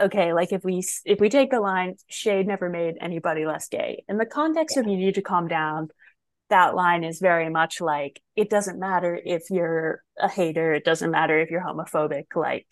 okay 0.01 0.33
like 0.33 0.51
if 0.51 0.63
we 0.63 0.83
if 1.05 1.19
we 1.19 1.29
take 1.29 1.49
the 1.49 1.59
line 1.61 1.95
shade 2.07 2.45
never 2.47 2.69
made 2.69 2.95
anybody 2.99 3.45
less 3.45 3.67
gay. 3.69 4.03
In 4.09 4.17
the 4.17 4.25
context 4.25 4.75
of 4.77 4.87
you 4.87 4.97
need 4.97 5.15
to 5.15 5.21
calm 5.21 5.47
down 5.47 5.89
that 6.49 6.75
line 6.75 7.03
is 7.03 7.19
very 7.19 7.49
much 7.49 7.79
like 7.79 8.21
it 8.35 8.49
doesn't 8.49 8.79
matter 8.79 9.17
if 9.23 9.43
you're 9.49 10.03
a 10.19 10.27
hater 10.27 10.73
it 10.73 10.83
doesn't 10.83 11.11
matter 11.11 11.39
if 11.39 11.49
you're 11.49 11.63
homophobic 11.63 12.25
like 12.35 12.67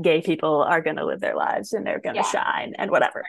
gay 0.00 0.22
people 0.22 0.62
are 0.62 0.80
going 0.80 0.96
to 0.96 1.04
live 1.06 1.20
their 1.20 1.36
lives 1.36 1.72
and 1.72 1.86
they're 1.86 2.00
going 2.00 2.14
to 2.16 2.22
Yeah. 2.22 2.30
shine 2.30 2.74
and 2.78 2.90
whatever. 2.90 3.24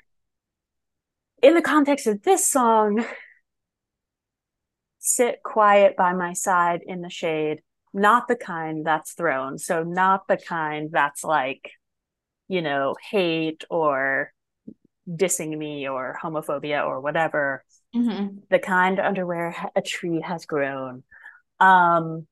In 1.42 1.54
the 1.54 1.62
context 1.62 2.08
of 2.08 2.24
this 2.24 2.50
song 2.50 3.06
sit 5.00 5.44
quiet 5.44 5.98
by 5.98 6.14
my 6.14 6.32
side 6.32 6.80
in 6.86 7.02
the 7.02 7.10
shade 7.10 7.62
not 7.94 8.28
the 8.28 8.36
kind 8.36 8.86
that's 8.86 9.14
thrown. 9.14 9.58
So 9.58 9.84
not 9.84 10.28
the 10.28 10.38
kind 10.38 10.90
that's 10.92 11.24
like 11.24 11.72
you 12.48 12.62
know 12.62 12.96
hate 13.12 13.64
or 13.70 14.32
dissing 15.10 15.58
me 15.58 15.88
or 15.88 16.18
homophobia 16.22 16.86
or 16.86 17.02
whatever. 17.02 17.64
Mhm. 17.96 18.48
the 18.50 18.58
kind 18.58 19.00
under 19.00 19.24
where 19.26 19.56
a 19.76 19.82
tree 19.82 20.22
has 20.22 20.46
grown. 20.46 21.04
Um 21.60 22.28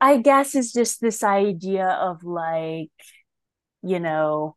i 0.00 0.16
guess 0.16 0.54
is 0.54 0.72
just 0.72 1.00
this 1.00 1.22
idea 1.22 1.86
of 1.86 2.24
like 2.24 2.90
you 3.82 4.00
know 4.00 4.56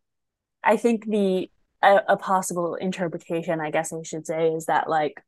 i 0.63 0.77
think 0.77 1.05
the 1.05 1.49
a, 1.83 2.01
a 2.09 2.17
possible 2.17 2.75
interpretation 2.75 3.61
i 3.61 3.69
guess 3.71 3.93
i 3.93 4.01
should 4.03 4.25
say 4.25 4.49
is 4.49 4.65
that 4.65 4.89
like 4.89 5.21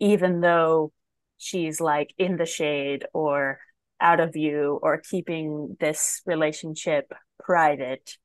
even 0.00 0.40
though 0.40 0.92
she's 1.38 1.80
like 1.80 2.14
in 2.18 2.36
the 2.36 2.46
shade 2.46 3.04
or 3.12 3.58
out 4.00 4.20
of 4.20 4.32
view 4.32 4.78
or 4.82 4.98
keeping 4.98 5.76
this 5.80 6.20
relationship 6.26 7.12
private 7.42 8.16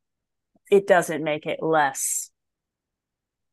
it 0.72 0.88
doesn't 0.88 1.24
make 1.24 1.46
it 1.46 1.62
less 1.62 2.32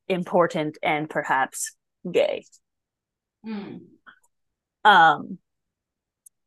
important 0.09 0.79
and 0.83 1.09
perhaps 1.11 1.75
gay 2.11 2.45
Mm. 3.45 3.81
um 4.85 5.39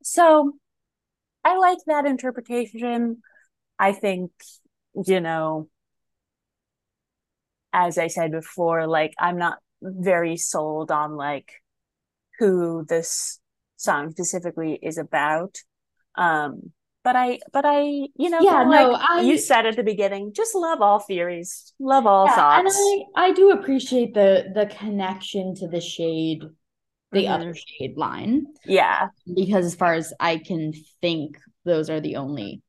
so 0.04 0.52
i 1.46 1.58
like 1.58 1.78
that 1.88 2.06
interpretation 2.06 3.22
i 3.78 3.94
think 3.94 4.32
you 5.06 5.22
know 5.22 5.70
as 7.72 7.98
i 7.98 8.08
said 8.08 8.32
before 8.32 8.86
like 8.88 9.14
i'm 9.18 9.38
not 9.38 9.60
very 9.82 10.36
sold 10.36 10.92
on 10.92 11.16
like 11.16 11.59
who 12.40 12.86
this 12.88 13.40
song 13.78 14.12
specifically 14.12 14.80
is 14.82 14.98
about 14.98 15.58
um 16.16 16.72
but 17.04 17.16
i 17.16 17.40
but 17.54 17.66
i 17.66 17.82
you 17.84 18.30
know 18.30 18.42
Yeah, 18.44 18.64
no, 18.64 18.92
like 18.92 19.02
I- 19.10 19.24
you 19.24 19.38
said 19.38 19.66
at 19.66 19.76
the 19.76 19.84
beginning 19.84 20.34
just 20.34 20.56
love 20.56 20.82
all 20.82 21.00
theories 21.00 21.74
love 21.80 22.06
all 22.06 22.26
Yeah, 22.26 22.60
and 22.60 22.68
I, 22.68 23.28
I 23.28 23.32
do 23.32 23.52
appreciate 23.52 24.14
the 24.14 24.52
the 24.54 24.66
connection 24.66 25.56
to 25.56 25.68
the 25.68 25.82
shade, 25.82 26.44
the 27.12 27.26
Mhm. 27.26 27.28
other 27.28 27.56
shade 27.56 27.98
line. 27.98 28.46
yeah 28.66 29.10
because 29.34 29.66
as 29.66 29.76
far 29.76 29.94
as 29.94 30.14
I 30.20 30.38
can 30.38 30.74
think, 31.02 31.38
those 31.66 31.90
are 31.90 32.02
the 32.02 32.16
only 32.16 32.62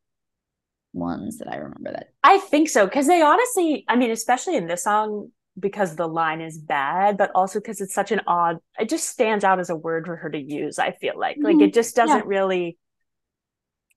ones 0.93 1.39
that 1.39 1.49
I 1.49 1.57
remember 1.57 1.93
that. 1.93 2.09
I 2.23 2.39
think 2.39 2.69
so 2.69 2.85
because 2.87 3.07
they 3.07 3.23
honestly, 3.23 3.85
I 3.89 3.97
mean, 3.97 4.11
especially 4.11 4.57
in 4.57 4.67
this 4.67 4.85
song, 4.85 5.31
because 5.59 5.97
the 5.97 6.07
line 6.09 6.41
is 6.41 6.59
bad, 6.59 7.17
but 7.19 7.31
also 7.35 7.59
because 7.61 7.81
it's 7.81 7.95
such 7.95 8.13
an 8.13 8.21
odd, 8.27 8.59
it 8.79 8.89
just 8.89 9.09
stands 9.09 9.45
out 9.45 9.61
as 9.61 9.71
a 9.71 9.77
word 9.77 10.07
for 10.07 10.17
her 10.17 10.31
to 10.31 10.39
use, 10.39 10.79
I 10.79 10.93
feel 10.93 11.19
like. 11.19 11.39
Like 11.43 11.57
Mhm. 11.57 11.69
it 11.69 11.75
just 11.75 11.97
doesn't 11.97 12.17
Yeah. 12.19 12.23
really 12.27 12.79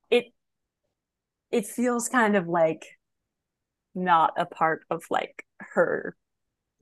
it 0.10 0.34
it 1.52 1.66
feels 1.68 2.10
kind 2.10 2.36
of 2.36 2.48
like 2.48 2.86
not 3.96 4.34
a 4.38 4.46
part 4.46 4.84
of 4.90 5.04
like 5.10 5.46
her 5.60 6.16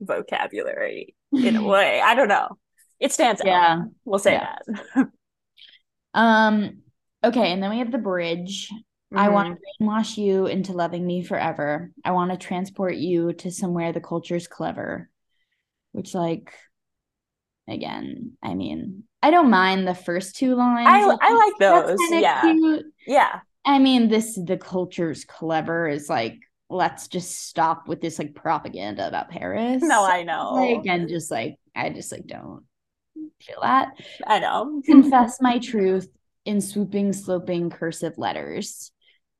vocabulary 0.00 1.14
in 1.32 1.56
a 1.56 1.62
way. 1.66 2.00
I 2.00 2.14
don't 2.14 2.28
know. 2.28 2.58
It 2.98 3.12
stands 3.12 3.40
out. 3.40 3.46
Yeah. 3.46 3.82
We'll 4.04 4.18
say 4.18 4.34
Yeah. 4.34 4.56
that. 4.94 5.08
Um 6.14 6.82
okay, 7.24 7.52
and 7.52 7.62
then 7.62 7.70
we 7.70 7.78
have 7.78 7.90
the 7.92 7.98
bridge. 7.98 8.70
I 9.14 9.28
want 9.28 9.48
to 9.48 9.54
mm-hmm. 9.54 9.88
brainwash 9.88 10.16
you 10.16 10.46
into 10.46 10.72
loving 10.72 11.06
me 11.06 11.22
forever. 11.22 11.90
I 12.04 12.12
want 12.12 12.30
to 12.30 12.36
transport 12.36 12.96
you 12.96 13.32
to 13.34 13.50
somewhere 13.50 13.92
the 13.92 14.00
culture's 14.00 14.46
clever. 14.46 15.08
Which 15.92 16.14
like 16.14 16.52
again, 17.68 18.32
I 18.42 18.54
mean, 18.54 19.04
I 19.22 19.30
don't 19.30 19.50
mind 19.50 19.86
the 19.86 19.94
first 19.94 20.36
two 20.36 20.54
lines. 20.54 20.88
I 20.88 21.04
Like, 21.04 21.18
I 21.22 21.34
like 21.34 21.58
those. 21.58 21.98
Yeah. 22.10 22.40
cute. 22.40 22.86
Yeah. 23.06 23.40
I 23.64 23.78
mean, 23.78 24.08
this 24.08 24.38
the 24.42 24.56
culture's 24.56 25.24
clever 25.24 25.88
is 25.88 26.08
like 26.08 26.38
let's 26.68 27.06
just 27.06 27.38
stop 27.46 27.86
with 27.86 28.00
this 28.00 28.18
like 28.18 28.34
propaganda 28.34 29.06
about 29.06 29.28
Paris. 29.28 29.82
No, 29.82 30.04
I 30.04 30.22
know. 30.22 30.54
like 30.54 30.86
and 30.86 31.08
just 31.08 31.30
like 31.30 31.56
I 31.74 31.90
just 31.90 32.10
like 32.10 32.26
don't 32.26 32.64
feel 33.40 33.58
that. 33.62 33.92
I 34.26 34.38
know. 34.38 34.80
Confess 34.84 35.40
my 35.40 35.58
truth 35.58 36.08
in 36.44 36.60
swooping, 36.60 37.12
sloping 37.12 37.70
cursive 37.70 38.18
letters. 38.18 38.91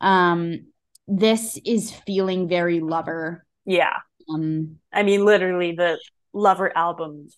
Um, 0.02 0.66
this 1.08 1.58
is 1.64 1.92
feeling 2.06 2.48
very 2.48 2.80
lover. 2.80 3.44
Yeah. 3.64 3.96
Um, 4.28 4.76
I 4.92 5.02
mean, 5.02 5.24
literally, 5.24 5.72
the 5.72 5.98
Lover 6.34 6.72
album 6.76 7.28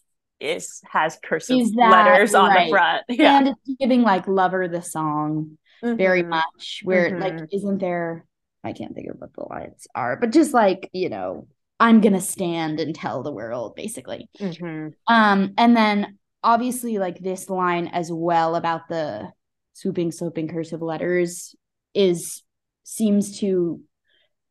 is 0.40 0.80
has 0.88 1.18
cursive 1.24 1.58
Is 1.58 1.72
that 1.72 1.90
letters 1.90 2.34
on 2.34 2.48
right? 2.50 2.66
the 2.66 2.70
front. 2.70 3.04
Yeah. 3.08 3.38
and 3.38 3.48
it's 3.48 3.78
giving 3.80 4.02
like 4.02 4.28
lover 4.28 4.68
the 4.68 4.82
song 4.82 5.58
very 5.82 6.22
Mhm. 6.22 6.28
much. 6.28 6.80
Where 6.84 7.18
like 7.18 7.34
Mhm. 7.34 7.48
isn't 7.52 7.78
there? 7.78 8.24
I 8.62 8.72
can't 8.72 8.94
think 8.94 9.08
of 9.08 9.16
what 9.20 9.32
the 9.34 9.44
lines 9.48 9.86
are, 9.94 10.16
but 10.16 10.30
just 10.32 10.54
like 10.54 10.88
you 10.92 11.08
know, 11.08 11.48
I'm 11.80 12.00
gonna 12.00 12.20
stand 12.20 12.78
and 12.80 12.94
tell 12.94 13.22
the 13.22 13.32
world, 13.32 13.74
basically. 13.74 14.28
Mhm. 14.38 14.94
Um, 15.08 15.54
and 15.58 15.76
then 15.76 16.18
obviously 16.42 16.98
like 16.98 17.18
this 17.18 17.48
line 17.50 17.88
as 17.88 18.12
well 18.12 18.54
about 18.54 18.88
the 18.88 19.32
swooping, 19.72 20.12
sloping 20.12 20.46
cursive 20.48 20.82
letters 20.82 21.56
is 21.94 22.42
seems 22.84 23.40
to 23.40 23.80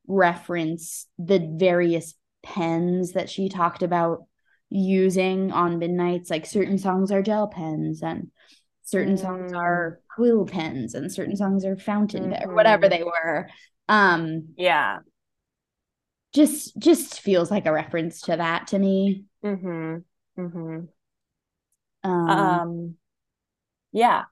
reference 0.07 1.07
the 1.17 1.39
various 1.57 2.15
pens 2.43 3.13
that 3.13 3.29
she 3.29 3.49
talked 3.49 3.84
about 3.84 4.25
using 4.69 5.51
on 5.51 5.79
midnights. 5.79 6.29
Like 6.29 6.45
certain 6.45 6.77
songs 6.77 7.11
are 7.11 7.21
gel 7.21 7.47
pens 7.47 8.01
and 8.03 8.31
certain 8.84 9.17
songs 9.17 9.51
Mm. 9.51 9.55
are 9.55 9.99
quill 10.13 10.45
pens 10.45 10.93
and 10.93 11.11
certain 11.11 11.38
songs 11.38 11.65
are 11.65 11.77
fountain 11.77 12.31
pen 12.31 12.49
or 12.49 12.53
whatever 12.55 12.89
they 12.89 13.03
were. 13.03 13.49
Um, 13.88 14.49
Yeah. 14.57 14.99
just 16.34 16.77
just 16.77 17.21
feels 17.21 17.51
like 17.51 17.65
a 17.65 17.71
reference 17.71 18.21
to 18.21 18.36
that 18.36 18.67
to 18.67 18.79
me. 18.79 19.25
Mhm. 19.43 20.05
Mhm. 20.38 20.89
Um, 22.03 22.29
Um, 22.29 22.97
yeah. 23.91 24.25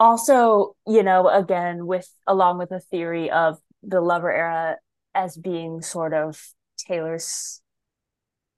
Also, 0.00 0.76
you 0.86 1.02
know, 1.02 1.28
again, 1.28 1.86
with 1.86 2.10
along 2.26 2.58
with 2.58 2.70
the 2.70 2.80
theory 2.80 3.30
of 3.30 3.58
the 3.82 4.00
Lover 4.00 4.32
era 4.32 4.78
as 5.14 5.36
being 5.36 5.82
sort 5.82 6.14
of 6.14 6.42
Taylor's 6.78 7.60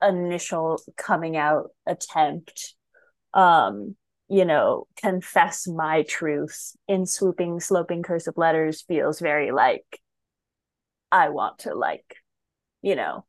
initial 0.01 0.81
coming 0.97 1.37
out 1.37 1.71
attempt, 1.87 2.75
um, 3.35 3.97
you 4.29 4.45
know, 4.45 4.87
confess 4.97 5.67
my 5.67 6.03
truth 6.03 6.77
in 6.87 7.07
swooping, 7.07 7.61
sloping 7.61 8.03
cursive 8.05 8.35
letters 8.37 8.83
feels 8.83 9.19
very 9.19 9.51
like 9.51 10.01
I 11.11 11.29
want 11.31 11.59
to 11.61 11.75
like, 11.75 12.17
you 12.83 12.95
know, 12.95 13.27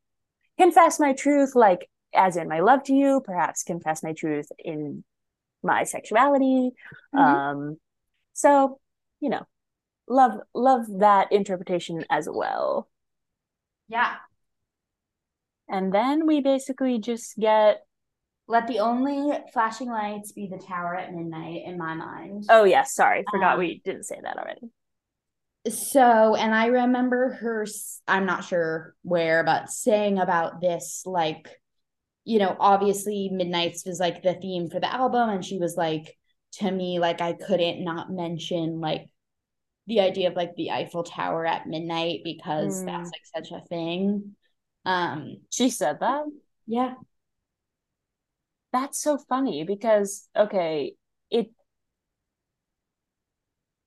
confess 0.57 0.99
my 0.99 1.13
truth, 1.13 1.55
like 1.55 1.89
as 2.13 2.37
in 2.37 2.47
my 2.47 2.59
love 2.59 2.83
to 2.83 2.93
you, 2.93 3.21
perhaps 3.25 3.63
confess 3.63 4.03
my 4.03 4.13
truth 4.13 4.47
in 4.59 5.03
my 5.63 5.83
sexuality. 5.83 6.71
Mhm. 7.15 7.19
Um, 7.19 7.77
so, 8.33 8.79
you 9.19 9.29
know, 9.29 9.45
love 10.07 10.39
love 10.53 10.85
that 10.99 11.31
interpretation 11.31 12.05
as 12.09 12.27
well. 12.31 12.89
yeah. 13.87 14.15
And 15.67 15.93
then 15.93 16.25
we 16.25 16.39
basically 16.39 16.99
just 16.99 17.35
get 17.37 17.85
Let 18.47 18.67
the 18.67 18.79
only 18.79 19.37
flashing 19.51 19.89
lights 19.89 20.31
be 20.31 20.47
the 20.47 20.57
tower 20.57 20.95
at 20.95 21.13
midnight 21.13 21.63
in 21.65 21.77
my 21.77 21.93
mind. 21.93 22.45
oh 22.49 22.63
yeah, 22.63 22.83
sorry, 22.83 23.25
forgot 23.29 23.57
Um, 23.57 23.59
we 23.59 23.81
didn't 23.83 24.03
say 24.03 24.19
that 24.21 24.37
already. 24.37 24.69
So, 25.69 26.35
and 26.35 26.53
I 26.53 26.65
remember 26.67 27.29
her, 27.41 27.65
I'm 28.07 28.25
not 28.25 28.43
sure 28.43 28.95
where, 29.03 29.43
but 29.45 29.69
saying 29.69 30.17
about 30.19 30.59
this, 30.59 31.03
like, 31.05 31.47
you 32.25 32.39
know, 32.39 32.55
obviously 32.59 33.29
Midnights 33.31 33.85
was 33.85 33.99
like 33.99 34.23
the 34.23 34.33
theme 34.33 34.69
for 34.69 34.79
the 34.81 34.93
album. 34.93 35.29
And 35.29 35.45
she 35.45 35.59
was 35.59 35.77
like, 35.77 36.17
to 36.59 36.71
me, 36.71 36.99
like, 36.99 37.21
I 37.21 37.33
couldn't 37.33 37.83
not 37.83 38.11
mention 38.11 38.79
like 38.81 39.09
the 39.87 40.01
idea 40.01 40.29
of 40.29 40.35
like 40.35 40.55
the 40.55 40.71
Eiffel 40.71 41.03
Tower 41.03 41.45
at 41.45 41.67
midnight 41.67 42.21
because 42.23 42.83
Mm. 42.83 42.85
that's 42.85 43.11
like 43.13 43.45
such 43.45 43.51
a 43.51 43.65
thing. 43.67 44.35
Um, 44.85 45.37
She 45.49 45.69
said 45.69 45.99
that. 46.01 46.25
yeah. 46.67 46.95
That's 48.73 48.99
so 49.01 49.17
funny 49.17 49.63
because 49.63 50.27
okay, 50.35 50.95
it 51.29 51.51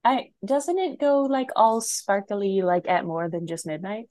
I 0.04 0.32
doesn't 0.42 0.78
it 0.78 0.98
go 0.98 1.24
like 1.24 1.50
all 1.54 1.82
sparkly 1.82 2.62
like 2.62 2.88
at 2.88 3.04
more 3.04 3.28
than 3.28 3.46
just 3.46 3.66
midnight? 3.66 4.08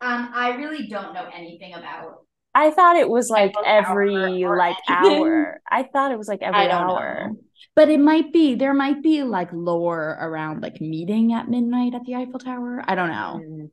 Um, 0.00 0.30
I 0.34 0.50
really 0.56 0.86
don't 0.86 1.14
know 1.14 1.28
anything 1.34 1.74
about 1.74 2.25
I 2.56 2.70
thought 2.70 2.96
it 2.96 3.08
was 3.10 3.28
like 3.28 3.54
every 3.64 4.42
or 4.44 4.56
like 4.56 4.78
anything. 4.88 5.22
hour. 5.22 5.60
I 5.70 5.82
thought 5.84 6.10
it 6.10 6.18
was 6.18 6.26
like 6.28 6.40
every 6.42 6.58
I 6.62 6.68
don't 6.68 6.90
hour. 6.90 7.28
know. 7.30 7.36
But 7.74 7.90
it 7.90 8.00
might 8.00 8.32
be 8.32 8.54
there 8.54 8.72
might 8.72 9.02
be 9.02 9.22
like 9.22 9.50
lore 9.52 10.16
around 10.18 10.62
like 10.62 10.80
meeting 10.80 11.32
at 11.34 11.48
midnight 11.50 11.94
at 11.94 12.04
the 12.06 12.14
Eiffel 12.14 12.38
Tower. 12.40 12.82
I 12.86 12.94
don't 12.94 13.10
know. 13.10 13.40
Mm. 13.44 13.70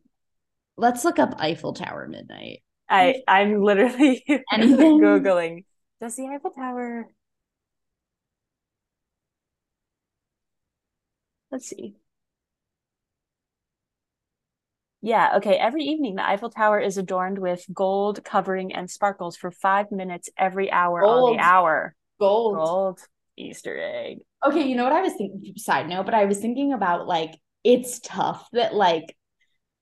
Let's 0.78 1.06
look 1.06 1.20
up 1.20 1.36
Eiffel 1.40 1.74
Tower 1.74 2.08
midnight. 2.10 2.62
I 2.90 3.24
I'm 3.28 3.62
literally 3.64 4.24
Anything? 4.52 5.00
googling. 5.00 5.66
Does 6.02 6.16
the 6.18 6.28
Eiffel 6.28 6.52
Tower? 6.52 7.08
Let's 11.52 11.68
see. 11.70 11.96
Yeah, 15.06 15.34
okay. 15.38 15.56
Every 15.56 15.84
evening, 15.84 16.16
the 16.16 16.26
Eiffel 16.28 16.50
Tower 16.50 16.80
is 16.80 16.98
adorned 16.98 17.38
with 17.38 17.66
gold 17.74 18.24
covering 18.24 18.74
and 18.74 18.90
sparkles 18.90 19.36
for 19.36 19.52
five 19.52 19.92
minutes 19.92 20.30
every 20.38 20.72
hour 20.72 21.04
on 21.06 21.34
the 21.36 21.44
hour. 21.44 21.94
Gold. 22.22 22.56
Gold 22.56 23.00
Easter 23.38 23.78
egg. 23.78 24.20
Okay, 24.46 24.64
you 24.64 24.76
know 24.78 24.86
what 24.86 24.94
I 24.94 25.02
was 25.02 25.14
thinking 25.14 25.54
side 25.58 25.90
note, 25.90 26.06
but 26.06 26.14
I 26.14 26.24
was 26.24 26.40
thinking 26.40 26.72
about 26.72 27.06
like 27.06 27.32
it's 27.66 28.00
tough 28.00 28.48
that 28.54 28.74
like 28.76 29.16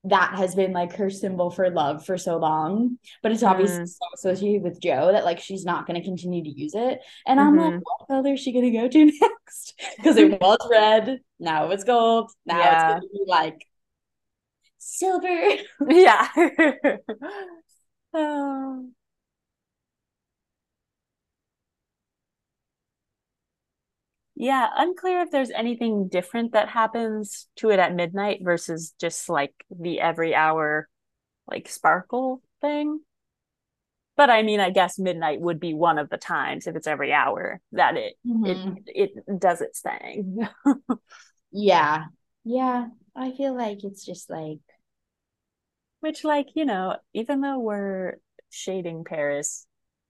that 0.05 0.33
has 0.35 0.55
been 0.55 0.73
like 0.73 0.95
her 0.95 1.11
symbol 1.11 1.51
for 1.51 1.69
love 1.69 2.03
for 2.03 2.17
so 2.17 2.37
long, 2.37 2.97
but 3.21 3.31
it's 3.31 3.43
obviously 3.43 3.83
Mm. 3.83 3.87
so 3.87 4.05
associated 4.15 4.63
with 4.63 4.81
Joe 4.81 5.11
that 5.11 5.23
like 5.25 5.39
she's 5.39 5.65
not 5.65 5.85
going 5.85 5.99
to 6.01 6.03
continue 6.05 6.43
to 6.43 6.49
use 6.49 6.73
it. 6.73 6.99
And 7.27 7.39
I'm 7.39 7.55
like, 7.55 7.75
Mhm. 7.75 7.81
what 7.83 8.07
color 8.07 8.33
is 8.33 8.39
she 8.39 8.51
going 8.53 8.65
to 8.65 8.71
go 8.71 8.87
to 8.87 9.05
next? 9.21 9.79
Because 9.97 10.17
it 10.17 10.31
was 10.41 10.57
red, 10.71 11.19
now 11.39 11.69
it's 11.69 11.83
gold, 11.83 12.31
now 12.47 12.57
Yeah. 12.57 12.73
it's 12.73 12.83
going 12.83 13.01
to 13.01 13.07
be 13.13 13.23
like 13.27 13.67
silver. 14.81 15.55
Yeah. 15.89 16.27
Oh. 18.13 18.89
Yeah, 24.35 24.69
unclear 24.75 25.21
if 25.21 25.31
there's 25.31 25.51
anything 25.51 26.07
different 26.07 26.53
that 26.53 26.69
happens 26.69 27.47
to 27.57 27.69
it 27.69 27.79
at 27.79 27.93
midnight 27.93 28.39
versus 28.43 28.93
just 28.99 29.29
like 29.29 29.53
the 29.69 29.99
every 29.99 30.33
hour 30.33 30.87
like 31.47 31.69
sparkle 31.69 32.41
thing. 32.61 33.01
But 34.17 34.29
I 34.29 34.43
mean, 34.43 34.59
I 34.59 34.69
guess 34.69 34.99
midnight 34.99 35.41
would 35.41 35.59
be 35.59 35.73
one 35.73 35.97
of 35.97 36.09
the 36.09 36.17
times 36.17 36.67
if 36.67 36.75
it's 36.75 36.87
every 36.87 37.13
hour 37.13 37.59
that 37.71 37.97
it 37.97 38.17
Mhm. 38.25 38.83
it 38.85 39.11
it 39.27 39.39
does 39.39 39.61
its 39.61 39.81
thing. 39.81 40.47
Yeah. 41.51 42.05
Yeah. 42.45 42.87
I 43.15 43.31
feel 43.31 43.55
like 43.55 43.83
it's 43.83 44.05
just 44.05 44.29
like 44.29 44.59
Which 45.99 46.23
like, 46.23 46.49
you 46.55 46.65
know, 46.65 46.97
even 47.13 47.41
though 47.41 47.59
we're 47.59 48.15
shading 48.49 49.03
Paris, 49.03 49.67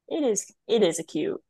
it 0.08 0.24
is 0.24 0.52
it 0.68 0.84
is 0.84 1.00
a 1.00 1.04
cute 1.04 1.42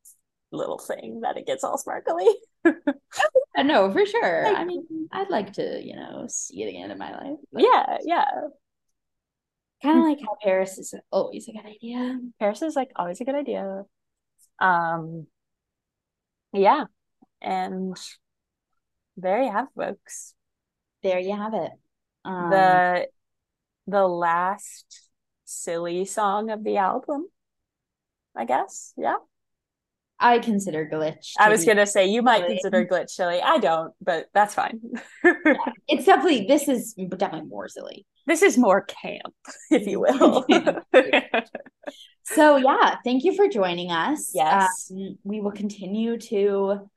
little 0.51 0.77
thing 0.79 1.21
that 1.21 1.37
it 1.37 1.45
gets 1.47 1.63
all 1.63 1.77
sparkly. 1.77 2.25
I 3.55 3.63
know 3.63 3.91
for 3.91 4.05
sure. 4.05 4.43
Like- 4.45 4.57
I 4.57 4.65
mean, 4.65 4.85
I'd 5.11 5.29
like 5.29 5.53
to, 5.53 5.81
you 5.83 5.95
know, 5.95 6.25
see 6.29 6.63
it 6.63 6.69
again 6.69 6.91
in 6.91 6.97
my 6.97 7.11
life. 7.11 7.37
Yeah, 7.53 7.97
yeah. 8.03 8.25
Kind 9.83 9.97
of 9.97 10.05
like 10.05 10.19
how 10.21 10.37
Paris 10.41 10.77
is 10.77 10.93
always 11.11 11.47
a 11.47 11.51
good 11.53 11.65
idea. 11.65 12.19
Paris 12.39 12.61
is 12.61 12.75
like 12.75 12.91
always 12.95 13.19
a 13.19 13.25
good 13.25 13.35
idea. 13.35 13.83
Um, 14.59 15.27
yeah, 16.53 16.85
and 17.41 17.97
there 19.17 19.43
you 19.43 19.51
have 19.51 19.67
folks. 19.75 20.35
There 21.03 21.19
you 21.19 21.35
have 21.35 21.53
it. 21.53 21.71
Um, 22.25 22.49
The 22.49 23.07
the 23.87 24.07
last 24.07 25.09
silly 25.45 26.05
song 26.05 26.49
of 26.49 26.63
the 26.63 26.77
album, 26.77 27.27
I 28.35 28.45
guess. 28.45 28.93
Yeah. 28.97 29.17
I 30.23 30.37
consider 30.37 30.87
glitch. 30.91 31.33
I 31.39 31.49
was 31.49 31.65
gonna 31.65 31.87
say 31.87 32.05
you 32.05 32.21
might 32.21 32.41
silly. 32.43 32.59
consider 32.59 32.85
glitch 32.85 33.09
silly. 33.09 33.41
I 33.41 33.57
don't, 33.57 33.91
but 33.99 34.27
that's 34.33 34.53
fine. 34.53 34.79
It's 35.87 36.05
definitely 36.05 36.45
this 36.47 36.67
is 36.67 36.93
definitely 36.93 37.49
more 37.49 37.67
silly. 37.67 38.05
This 38.27 38.43
is 38.43 38.55
more 38.57 38.81
camp, 38.83 39.33
if 39.71 39.87
you 39.87 39.99
will. 39.99 40.45
So 42.23 42.57
yeah, 42.57 42.95
thank 43.03 43.23
you 43.23 43.35
for 43.35 43.49
joining 43.49 43.91
us. 43.91 44.31
Yes. 44.33 44.91
Um, 44.95 45.17
we 45.23 45.41
will 45.41 45.51
continue 45.51 46.17
to, 46.17 46.89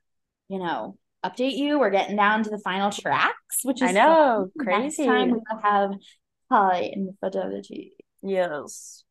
you 0.49 0.59
know, 0.59 0.97
update 1.29 1.55
you. 1.57 1.79
We're 1.79 1.89
getting 1.89 2.15
down 2.15 2.43
to 2.43 2.49
the 2.49 2.59
final 2.59 2.91
tracks, 2.91 3.59
which 3.63 3.81
is 3.81 3.89
I 3.89 3.91
know, 3.93 4.49
fun. 4.57 4.65
crazy. 4.65 5.05
Next 5.05 5.17
time 5.17 5.27
we 5.31 5.37
will 5.37 5.61
have 5.63 5.91
high 6.51 6.91
infidelity. 6.93 7.93
yes. 8.21 9.03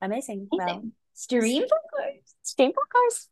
Amazing. 0.00 0.48
Well, 0.50 0.60
Amazing. 0.68 0.92
Stream 1.14 1.62
for 1.68 1.78
Steam 2.42 2.70
Podcast. 2.72 3.26